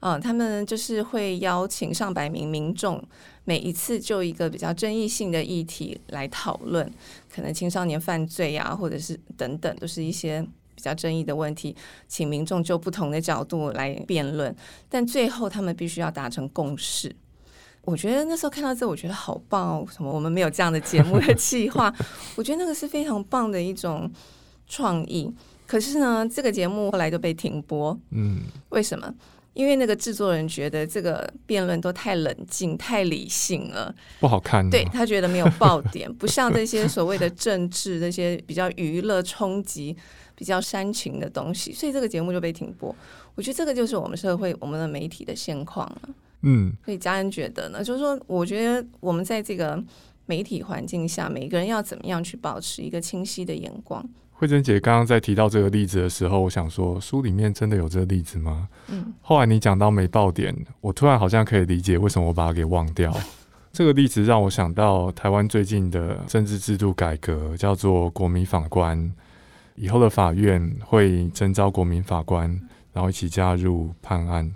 [0.00, 3.02] 嗯，他们就是会邀请上百名民众，
[3.44, 6.88] 每一次就一个比较争议性的议题来讨论，
[7.34, 11.74] 可能青少年犯罪啊，或者是等等，都是一些比较争议的问题，
[12.06, 14.54] 请民众就不同的角度来辩论，
[14.88, 17.12] 但最后他们必须要达成共识。
[17.82, 19.86] 我觉得那时候看到这，我觉得好棒哦！
[19.90, 20.12] 什么？
[20.12, 21.92] 我们没有这样的节目的计划，
[22.34, 24.10] 我觉得那个是非常棒的一种
[24.66, 25.32] 创意。
[25.66, 27.96] 可是呢，这个节目后来就被停播。
[28.10, 29.14] 嗯，为什么？
[29.54, 34.68] 因为那个制作人觉得这个辩论都太冷静、太理性了，不好看。
[34.68, 39.96] 对，他觉得没有爆点，不像这些所谓的政治、那些比较娱乐、冲击、
[40.36, 42.94] 比较煽情的东西，所以这个节目就被停播。
[43.34, 46.00] 我觉得这个就是我们社会、我们的媒体的现况了。
[46.42, 49.82] 嗯，所以家人觉得呢，就是说，我觉得我们在这个
[50.26, 54.06] 媒体环境下，每个人要怎么样去保持一个清晰的眼光。
[54.32, 58.68] 慧珍姐刚刚在提到这个例子的时候，我想说，书里面真的有这个例子吗？
[58.88, 59.14] 嗯。
[59.22, 63.10] 后来你讲到没爆点，我突然好像可以理解为什么我把它给忘掉。
[63.72, 69.10] 这个例子让我想到台湾最近的政治制度改革，叫做国民法官。
[69.76, 72.50] 以后的法院会征召国民法官，
[72.92, 74.52] 然后一起加入判案。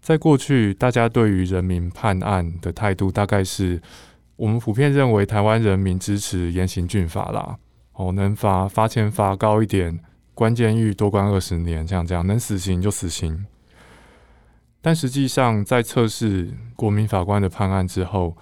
[0.00, 3.82] 在过去，大家对于人民判案的态度，大概是
[4.36, 7.58] 我们普遍认为台湾人民支持严刑峻法啦。
[7.92, 9.98] 哦，能罚罚钱罚高一点，
[10.32, 13.44] 关监狱多关二十年，像这样能死刑就死刑。
[14.80, 18.36] 但实际上，在测试国民法官的判案之后，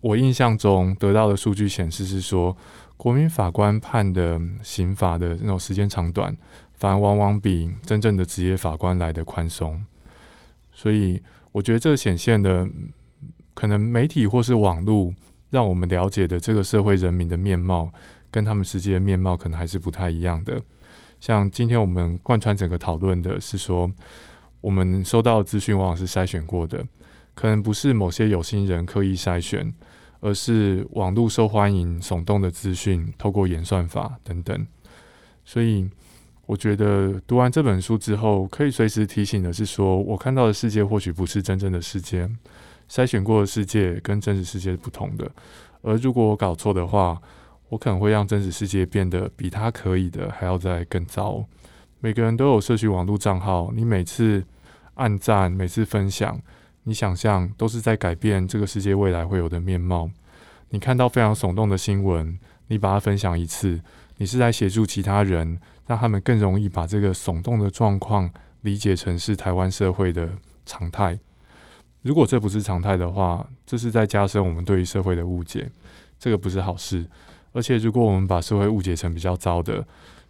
[0.00, 2.56] 我印象中得到的数据显示是说，
[3.04, 6.34] 国民法官判的刑罚的那种时间长短，
[6.72, 9.84] 反而往往比真正的职业法官来得宽松。
[10.72, 12.66] 所以，我觉得这显现的
[13.52, 15.12] 可能媒体或是网络
[15.50, 17.92] 让我们了解的这个社会人民的面貌。
[18.30, 20.58] 跟他们实际的面貌可能还是不太一样的。
[21.20, 23.92] 像今天我们贯穿整个讨论的是说，
[24.62, 26.82] 我们收到的资讯往往是筛选过的，
[27.34, 29.74] 可能不是某些有心人刻意筛选，
[30.24, 34.66] 而是网络受欢迎、耸动的资讯，透过演算法等等。
[35.44, 35.86] 所以，
[36.46, 42.26] 我觉得读完这本书之后，可以随时提醒的是说，我看到的世界或许不是真正的世界，
[42.88, 45.30] 筛选过的世界跟真实世界是不同的。
[45.82, 47.20] 而如果我搞错的话，
[47.68, 51.44] 我可能会让真实世界变得比他可以的还要再更糟。
[52.00, 54.42] 每个人都有社群网络账号，你每次
[54.94, 56.40] 按赞、每次分享，
[56.84, 60.10] 你想象都是在改变这个世界未来会有的面貌。
[60.70, 63.80] 你看到非常耸动的新闻，你把它分享一次，
[64.16, 68.30] 你是在协助其他人，让他们更容易把这个耸动的状况
[68.62, 70.30] 理解成是台湾社会的
[70.64, 71.18] 常态。
[72.02, 75.70] 如果这不是常态的话，这是在加深我们对于社会的误解，
[76.18, 77.06] 这个不是好事。
[77.52, 79.86] 而且，如果我们把社会误解成比较糟的，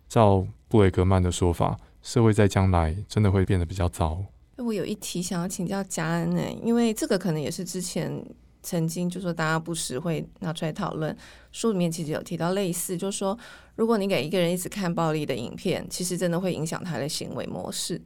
[0.08, 4.22] 照布雷格曼的说法，社会在将来真的会变得比较糟。
[4.58, 8.24] 我有一题想要请教家安呢，因为这个可能也是之前
[8.62, 11.16] 曾经就说大家不时会拿出来讨论，
[11.52, 13.38] 书里面其实有提到类似，就是说
[13.74, 18.00] 如果你给一个人一直看暴力的影片，其实真的会影响他的行为模式。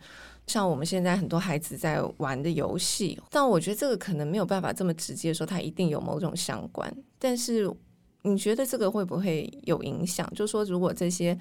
[0.47, 7.71] 像我们现在很多孩子在玩的游戏，但我觉得这个可能没有办法这么直接说它一定有某种相关，但是。
[8.23, 10.29] 你觉得这个会不会有影响？
[10.35, 11.39] 就是说，如果这些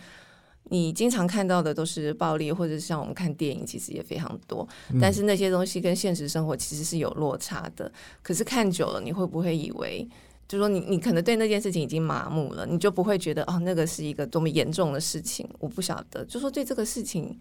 [0.69, 4.67] 你经常看到的都是暴力，或者是像我们看电影，其实也非常多，
[5.01, 7.91] 但是那些东西跟现实生活其实是有落差的。
[8.21, 10.07] 可是看久了，你会不会以为，
[10.47, 15.47] 就是说你你可能对那件事情已经麻木了，你就不会觉得哦，那个是一个多么严重的事情？
[15.59, 17.37] 我不晓得，就说对这个事情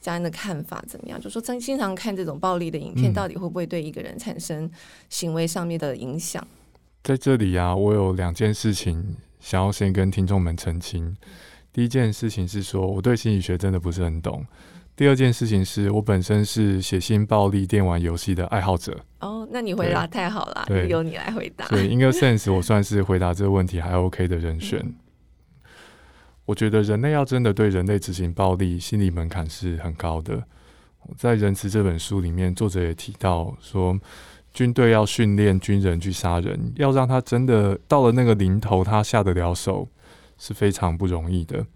[0.00, 1.20] 家人的看法怎么样？
[1.20, 4.70] 就说经经常看这种暴力的影片，到底会不会对一个人产生
[5.08, 6.46] 行为上面的影响？
[7.02, 11.16] 在这里啊，我有两件事情想要先跟听众们澄清。
[11.76, 14.42] 第一件事情是说，我对心理学真的不是很懂。
[14.96, 18.98] 第二件事情是我本身是血腥暴力电玩游戏的爱好者。
[19.20, 21.68] 哦，那你回答太好了，对，由你来回答。
[21.68, 24.80] 对，In a sense，我算是回答这个问题还 OK 的人选。
[24.82, 24.94] 嗯。
[26.46, 30.42] 我觉得人类要真的对人类执行暴力，心理门槛是很高的。
[31.18, 34.00] 在《仁慈》这本书里面，作者也提到说，
[34.54, 39.86] 军队要训练军人去杀人，要让他真的到了那个临头，他下得了手，
[40.38, 41.66] 是非常不容易的。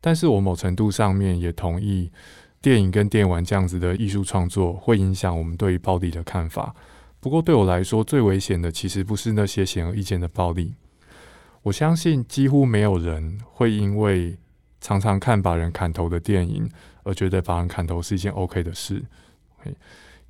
[0.00, 2.10] 但是我某程度上面也同意，
[2.60, 6.74] 电影跟电玩这样子的艺术创作会影响我们对于暴力的看法。
[7.20, 10.74] 不过对我来说，最危险的其实不是那些显而易见的暴力。
[11.62, 14.36] 我相信几乎没有人会因为
[14.80, 16.68] 常常看把人砍头的电影
[17.04, 19.04] 而觉得把人砍头是一件 OK 的事。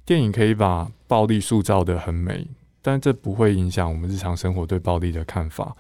[0.05, 2.47] 电影可以把暴力塑造得很美，
[2.83, 5.75] 但这不会影响我们日常生活对暴力的看法。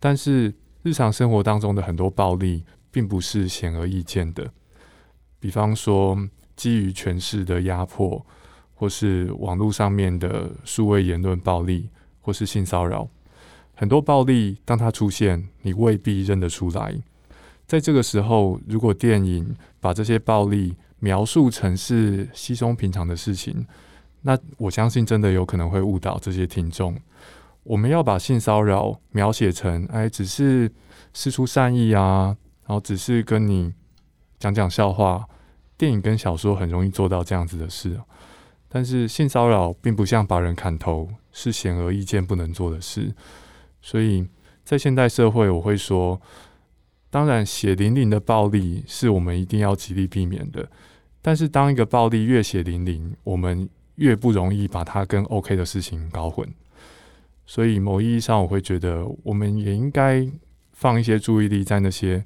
[0.00, 0.54] 但是
[0.86, 2.62] 日常生活当中的很多暴力
[2.92, 4.52] 并不是显而易见的，
[5.40, 6.16] 比方说
[6.54, 8.24] 基于权势的压迫，
[8.72, 11.88] 或是网络上面的数位言论暴力，
[12.20, 13.08] 或是性骚扰。
[13.74, 16.94] 很多暴力，当它出现，你未必认得出来。
[17.66, 23.66] 在这个时候，如果电影把这些暴力描述成是稀松平常的事情，
[24.22, 26.96] 那我相信真的有可能会误导这些听众。
[27.66, 30.70] 我们要把性骚扰描写成，哎，只是
[31.12, 32.36] 释出善意啊，
[32.66, 33.72] 然后只是跟你
[34.38, 35.26] 讲讲笑话。
[35.78, 38.00] 电影跟小说很容易做到这样子的事，
[38.66, 43.14] 但是性骚扰并不像把人砍头，是显而易见不能做的事。
[43.82, 44.26] 所以
[44.64, 46.18] 在现代社会，我会说，
[47.10, 50.66] 当然血淋淋的暴力是我们一定要极力避免的。
[51.20, 56.48] 但是，当一个暴力越血淋淋，我们越不容易把它跟 OK 的事情搞混。
[57.46, 60.26] 所以，某意义上，我会觉得我们也应该
[60.72, 62.24] 放一些注意力在那些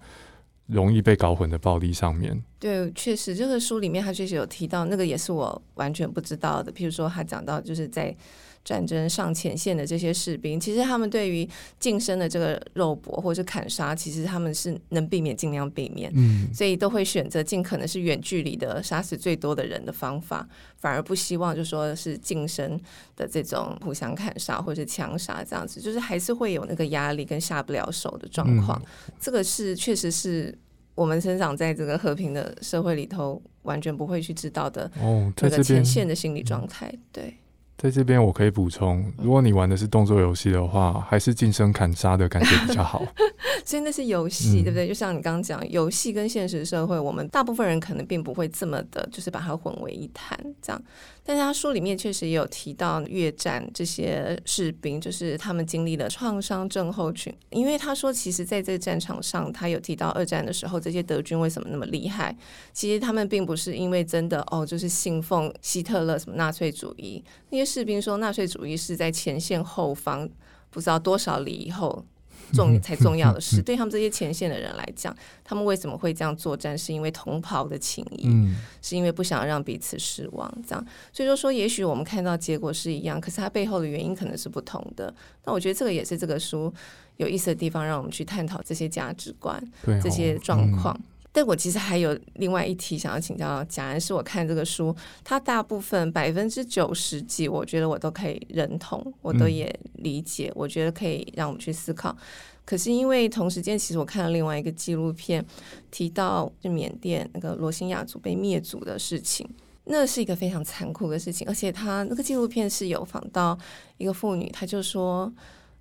[0.66, 2.42] 容易被搞混的暴力上面。
[2.58, 6.72] 对，确实，这个书里面他确实有提到，那个也是我完全不知道的。
[6.72, 8.16] 譬如说，他讲到就是在。
[8.64, 11.48] 战争上前线的这些士兵，其实他们对于
[11.78, 20.46] 近身的这个肉搏或者是砍杀，其实他们是能避免尽量避免，嗯，所以都会选择尽可能是远距离的杀死最多的人的方法，
[20.76, 22.78] 反而不希望就说是近身
[23.16, 28.80] 的这种互相砍杀或者是枪杀这样子，就是还是会有那个压力跟下不了手的状况。
[28.84, 30.56] 嗯，这个是确实是
[30.94, 37.34] 我们生长在这个和平的社会里头完全不会去知道的哦，这个前线的心理状态，对。
[37.80, 43.02] 在这边我可以补充，如果你玩的是动作游戏的话，还是近身砍杀的感觉比较好。
[43.64, 44.86] 所以那是游戏，对不对？
[44.86, 50.82] 就像你刚刚讲，游戏跟现实社会，我们大部分人可能并不会这么的，就是把它混为一谈这样。
[51.22, 57.32] 但是他书里面确实也有提到越战这些士兵，就是他们经历了创伤症候群。
[57.50, 62.36] 因为他说，其实在这个战场上，他有提到二战的时候，这些德军为什么那么厉害？
[62.72, 67.22] 其实他们并不是因为真的哦，就是信奉希特勒什么纳粹主义。
[67.50, 70.28] 那些士兵说，纳粹主义是在前线后方
[70.70, 72.04] 不知道多少里以后。
[72.52, 76.76] 重才重要的是，对他们这些前线的人来讲，他们为什么会这样作战？
[76.76, 80.86] 是因为同袍的情谊，嗯，是因为不想让彼此失望，这样。
[81.12, 85.14] 所以说，说也许我们看到结果是一样，可是它背后的原因可能是不同的。
[85.44, 86.72] 那我觉得这个也是这个书
[87.16, 89.62] 有意思的地方，让我们去探讨这些价值观、
[90.02, 90.98] 这些状况。
[91.32, 102.16] 但我其实还有另外一题想要请教贾安，是我看这个书，它大部分百分之九十几，我觉得我都可以认同，我都也理解，嗯、我觉得可以让我们去思考。
[102.64, 105.44] 可是因为同时间，其实我看了另外一个纪录片，
[105.90, 109.48] 提到就缅甸那个罗兴亚族被灭族的事情，
[109.84, 113.58] 那是一个非常残酷的事情，而且他那个纪录片是有访到
[113.98, 115.32] 一个妇女，她就说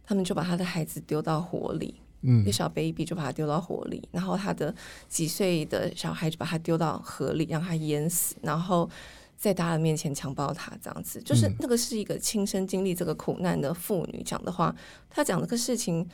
[0.03, 1.95] 他们就把她的孩子丢到火里。
[2.21, 4.73] 嗯，一个小 baby 就把他丢到火里，然后他的
[5.07, 8.89] 几岁的小孩就把他丢到河里，让他淹死，然后
[9.37, 14.75] 在大家的面前强暴他，这样子，就是那个是一个亲身经历这个苦难的妇女讲的话，
[15.09, 16.05] 她讲这个事情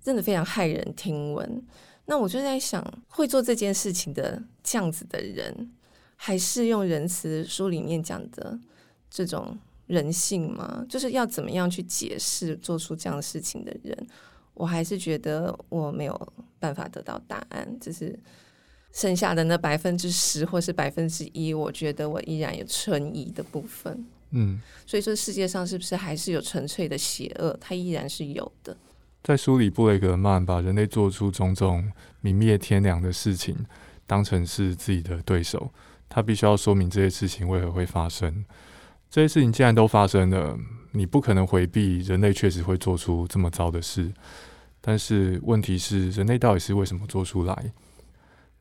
[0.00, 1.62] 真的非常骇人听闻。
[2.06, 5.70] 那我就在想，会做这件事情的这样子的人，
[6.16, 8.58] 还是用仁慈书里面讲的
[9.08, 10.84] 这种人性吗？
[10.88, 14.06] 就是要怎么样去解释做出这样的事情的人？
[14.54, 18.18] 我还是觉得我没有办法得到答案，就是
[18.92, 24.04] 剩下的那百分之十或是百分之一，我觉得我依然有存疑的部分。
[24.30, 27.56] 嗯，所以这世界上是不是还是有纯粹的邪恶？
[27.60, 28.76] 它依然是有的。
[29.22, 31.92] 在书里，布雷格曼把人类做出种种
[32.22, 33.66] 泯灭天良的事情
[34.06, 35.70] 当成是自己的对手，
[36.08, 38.44] 他必须要说明这些事情为何会发生。
[39.12, 40.58] 这些事情既然都发生了。
[40.94, 44.12] 你不可能回避人类确实会做出这么糟的事，
[44.78, 47.72] 但是问题是，人类到底是为什么做出来？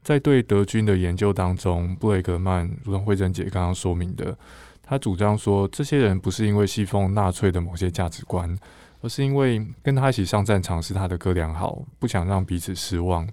[0.02, 4.38] 在对德军的研究当中，布雷格曼如同惠珍姐刚刚说明的，
[4.82, 8.58] 他主张说，这些人不是因为信奉纳粹的某些价值观，
[9.02, 13.28] 而是因为跟他一起上战场是他的哥俩好，不想让彼此失望，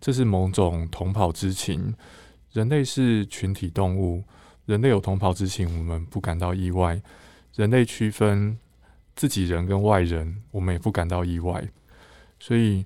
[0.00, 1.92] 这是某种同袍之情。
[2.52, 4.22] 人类是群体动物，
[4.66, 7.00] 人类有同袍之情，我们不感到意外。
[7.54, 8.58] 人类区分
[9.14, 11.66] 自己人跟外人，我们也不感到意外。
[12.38, 12.84] 所以，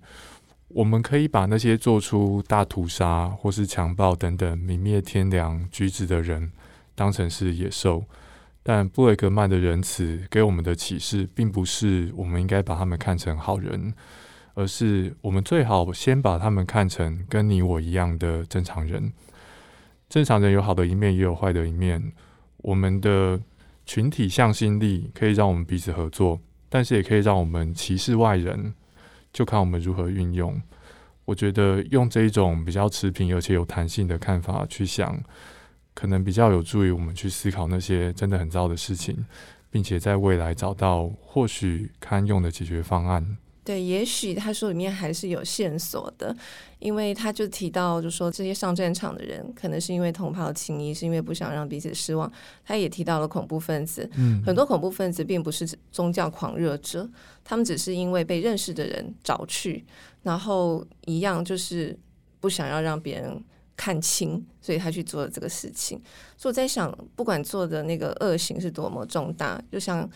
[0.69, 6.53] 我们可以把那些做出大屠杀或是强暴等等泯灭天良举止的人
[6.95, 8.05] 当成是野兽。
[8.63, 13.93] 但布雷格曼的仁慈给我们的启示，并不是我们应该把他们看成好人，
[14.55, 19.13] 而是我们最好先把他们看成跟你我一样的正常人。
[20.11, 22.13] 正常人有好的一面，也有坏的一面。
[22.59, 23.41] 我们的
[23.87, 26.39] 群体向心力可以让我们彼此合作，
[26.69, 28.75] 但是也可以让我们歧视外人，
[29.33, 30.61] 就看我们如何运用。
[31.25, 35.23] 我觉得用这一种比较持平而且有弹性的看法去想。
[35.93, 39.27] 可能比较有助于我们去思考那些真的很糟的事情，
[39.71, 43.37] 并且在未来找到或许堪用的解决方案。
[43.63, 46.35] 对，也许他说里面还是有线索的，
[46.79, 52.31] 因为他就提到，就说这些上战场的人可能是因为同袍情谊，是因为不想让彼此失望。
[52.65, 57.09] 他也提到了恐怖分子，嗯，很多恐怖分子并不是宗教狂热者，
[57.45, 59.85] 他们只是因为被认识的人找去，
[60.23, 61.99] 然后一样就是
[62.41, 63.43] 不想要让别人。
[63.77, 65.99] 看清，所以他去做了这个事情。
[66.37, 70.07] 所以我在想，不管做的那个恶行是多么重大，就像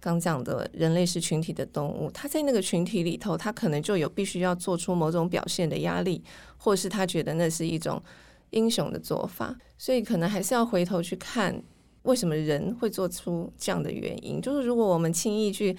[0.00, 6.24] 刚讲的，人类是群体的动物，他在那个群体里头，他可能就有必须要做出某种表现的压力，
[6.56, 8.02] 或是他觉得那是一种
[8.50, 9.54] 英雄的做法。
[9.76, 11.62] 所以可能还是要回头去看，
[12.02, 14.40] 为什么人会做出这样的原因。
[14.40, 15.76] 就是如果我们轻易去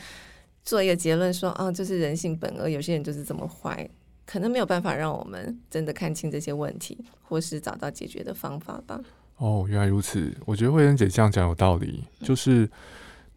[0.64, 3.90] 做一个结论说，啊，这是人性本恶，有些人就是这么坏。
[4.24, 9.02] 可能没有办法让我们真的看清这些问题，或是找到解决的方法吧。
[9.38, 10.32] 哦，原来如此。
[10.46, 12.04] 我觉得慧珍姐这样讲有道理。
[12.22, 12.70] 就是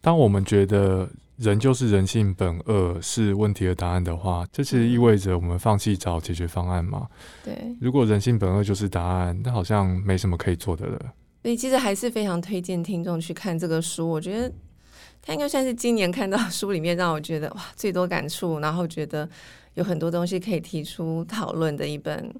[0.05, 7.07] 当我们觉得人就是人性本恶是问题的答案的话，这其实意味着我们放弃找解决方案嘛？
[7.43, 7.75] 对。
[7.81, 10.99] 如果人性本恶就是答案，那好像没什么可以做的了。
[11.41, 14.07] 所以其实还是非常推荐听众去看这个书。
[14.07, 14.53] 我觉得
[15.23, 19.27] 它应该算是今年看到书里面让我觉得哇最多感触，然后觉得。
[19.73, 22.33] 有很多东西可以提出讨论的一本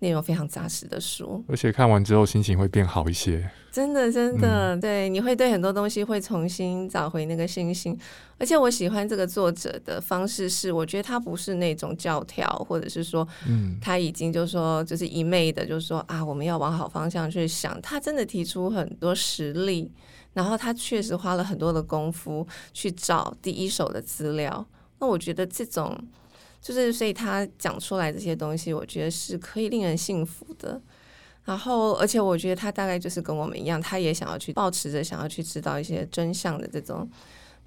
[0.00, 3.50] 内容非常扎实的书，而且看完之后心情会变好一些。
[3.70, 7.96] 真的，真的，嗯、对，你会对很多东西会重新找回那个信心。
[8.38, 17.80] 而且我喜欢这个作者的方式是，我觉得他不是那种教条，或者是说，嗯，他已经就是说就是一昧的，就是说啊，我们要往好方向去想。
[17.82, 19.90] 他真的提出很多实例，
[20.32, 24.66] 然后他确实花了很多的功夫去找第一手的资料。
[25.00, 25.96] 那我觉得这种。
[26.60, 30.80] 就是，所以他讲出来这些东西，我觉得是可以令人信服的。
[31.44, 37.08] 然后，而且我觉得他大概就是跟我们一样，他也想要去抱持着想要去知道一些真相的这种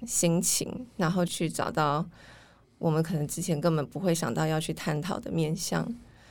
[0.06, 2.06] 心情，然后去找到
[2.78, 5.84] 我们可能之前根本不会想到要去探讨的面向。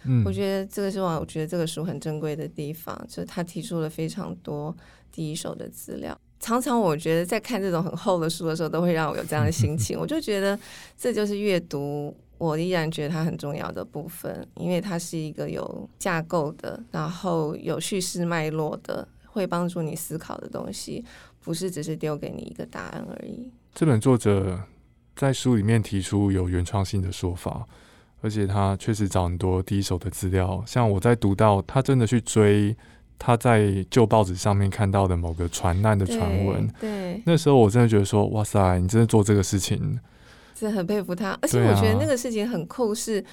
[0.03, 4.73] 嗯，我觉得这个是我，我觉得这个书很珍贵的地方，就是他提出了非常多
[5.11, 6.17] 第一手的资料。
[6.39, 9.99] 常常我觉得在看这种很厚的书的时候，都会让我有这样的心情。
[9.99, 10.57] 我就觉得
[10.97, 12.15] 这就是阅读。
[12.41, 21.05] 我依然觉得它很重要的部分，因为它是一个有架构的，然后有叙事脉络的，会帮助你思考的东西，
[21.43, 23.51] 不是只是丢给你一个答案而已。
[23.75, 24.59] 这本作者
[25.15, 27.63] 在书里面提出有原创性的说法，
[28.21, 30.63] 而且他确实找很多第一手的资料。
[30.65, 32.75] 像我在读到他真的去追
[33.19, 39.99] 他在旧报纸上面看到的某个船难的传闻，对，那时候我真的觉得说，哇塞，你真的做这个事情。
[40.67, 42.93] 是很佩服他，而且我觉得那个事情很酷。
[42.93, 43.23] 是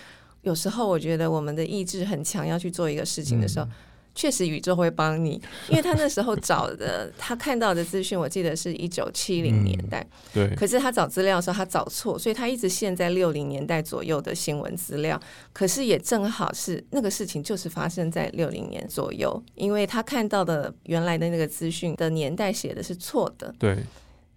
[0.43, 3.67] 有时候我觉得我们的意志很强，要去做一个事情的时候，
[4.15, 5.41] 确实宇宙会帮你。
[5.69, 10.07] 因为他那时候找的，他看到的资讯，我记得是一九七零年代。
[10.33, 10.55] 对。
[10.55, 15.21] 可是他找资料的时候，他找错，所以他一直陷在六零年代左右的新闻资料。
[15.53, 23.55] 可是也正好是那个事情，就是发生在六零年左右，因为他看到的原来的那个资讯的年代写的是错的。
[23.59, 23.77] 对。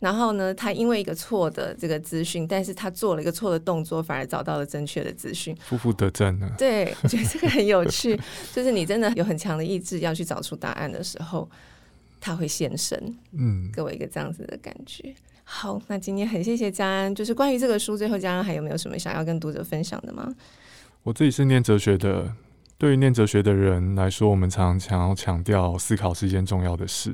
[0.01, 6.51] 然后呢，他因为一个错的这个资讯，但是他做了一个错的动作，反而找到了正确的资讯，负负得正呢。
[6.57, 8.19] 对，我觉得这个很有趣，
[8.51, 11.47] 就是你真的有很强的意志要去找出答案的时候，
[12.19, 13.15] 他会现身。
[13.33, 15.13] 嗯，给我一个这样子的感觉。
[15.43, 20.33] 好，那今天很谢谢家安，就是关于这个书，最后家安还有没有什么想要跟读者分享的吗？
[21.03, 22.33] 我自己是念哲学的，
[22.79, 27.13] 对于念哲学的人来说，我们常常要强调思考是一件重要的事。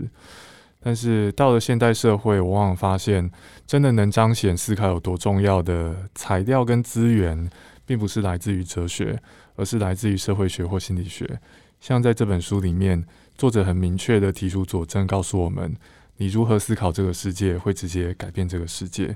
[0.87, 3.29] 但是到了现代社会，我往往发现，
[3.65, 7.49] 真的能彰显思考有多重要的材料跟资源，
[7.85, 9.21] 并不是来自于哲学，
[9.57, 11.41] 而是来自于社会学或心理学。
[11.81, 15.75] 像在这本书里面，作者很明确地提出佐证，告诉我们，
[16.15, 19.13] 你如何思考这个世界，会直接改变这个世界。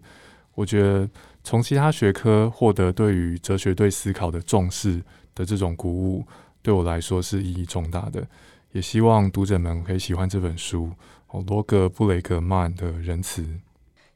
[0.55, 1.09] 我觉得
[1.41, 5.01] 从其他学科获得对于哲学对思考的重视，
[5.33, 6.27] 的这种鼓舞，
[6.61, 8.27] 对我来说是意义重大的。
[8.73, 10.91] 也希望读者们可以喜欢这本书
[11.27, 13.45] 哦，罗格布雷格曼的仁慈。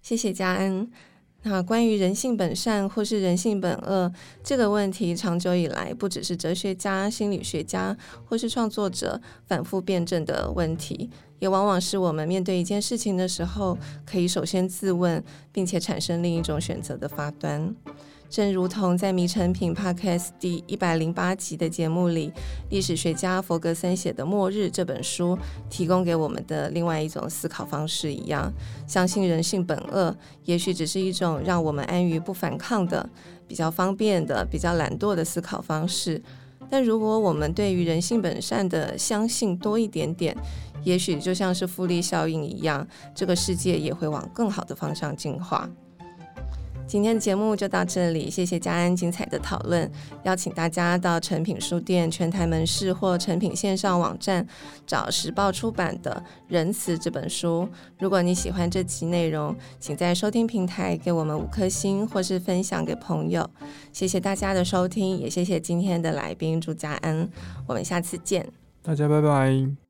[0.01, 0.89] 谢谢嘉恩。
[1.43, 4.12] 那关于人性本善或是人性本恶
[4.43, 7.95] 这个问题，长久以来不只是哲学家、心理学家
[8.26, 17.76] 或是创作者反复辩证的问题，也往往是我们面对一件事情的时候，可以首先自问，并且产生另一种选择的发端。
[18.30, 22.32] 正如同在《迷城品》Podcast 第一百零八集的节目里，
[22.69, 25.38] 历史学家弗格森写的《末日》这本书
[25.69, 28.51] 提供给我们的另外一种思考方式一样，
[28.88, 33.07] 相信人性本恶，也许只是一种让我们安于不反抗的、
[33.47, 36.21] 比较方便的、比较懒惰的思考方式。
[36.69, 40.36] 但如果我们对于人性本善的相信多一点点，
[40.84, 45.69] 也许就像是复利效应一样，这个世界也会往更好的方向进化。
[46.88, 49.90] 今天的节目就到这里，谢谢嘉安精彩的讨论。
[50.24, 54.46] 邀请大家到诚品书店全台门市或诚品线上网站
[54.86, 57.68] 找时报出版的《仁慈》这本书。
[58.00, 63.50] 如果你喜欢这集内容，请在收听平台给我们五颗星，或是分享给朋友。
[63.92, 67.28] 谢谢大家的收听，也谢谢今天的来宾朱家安。
[67.68, 68.48] 我们下次见，
[68.82, 69.85] 大家拜拜。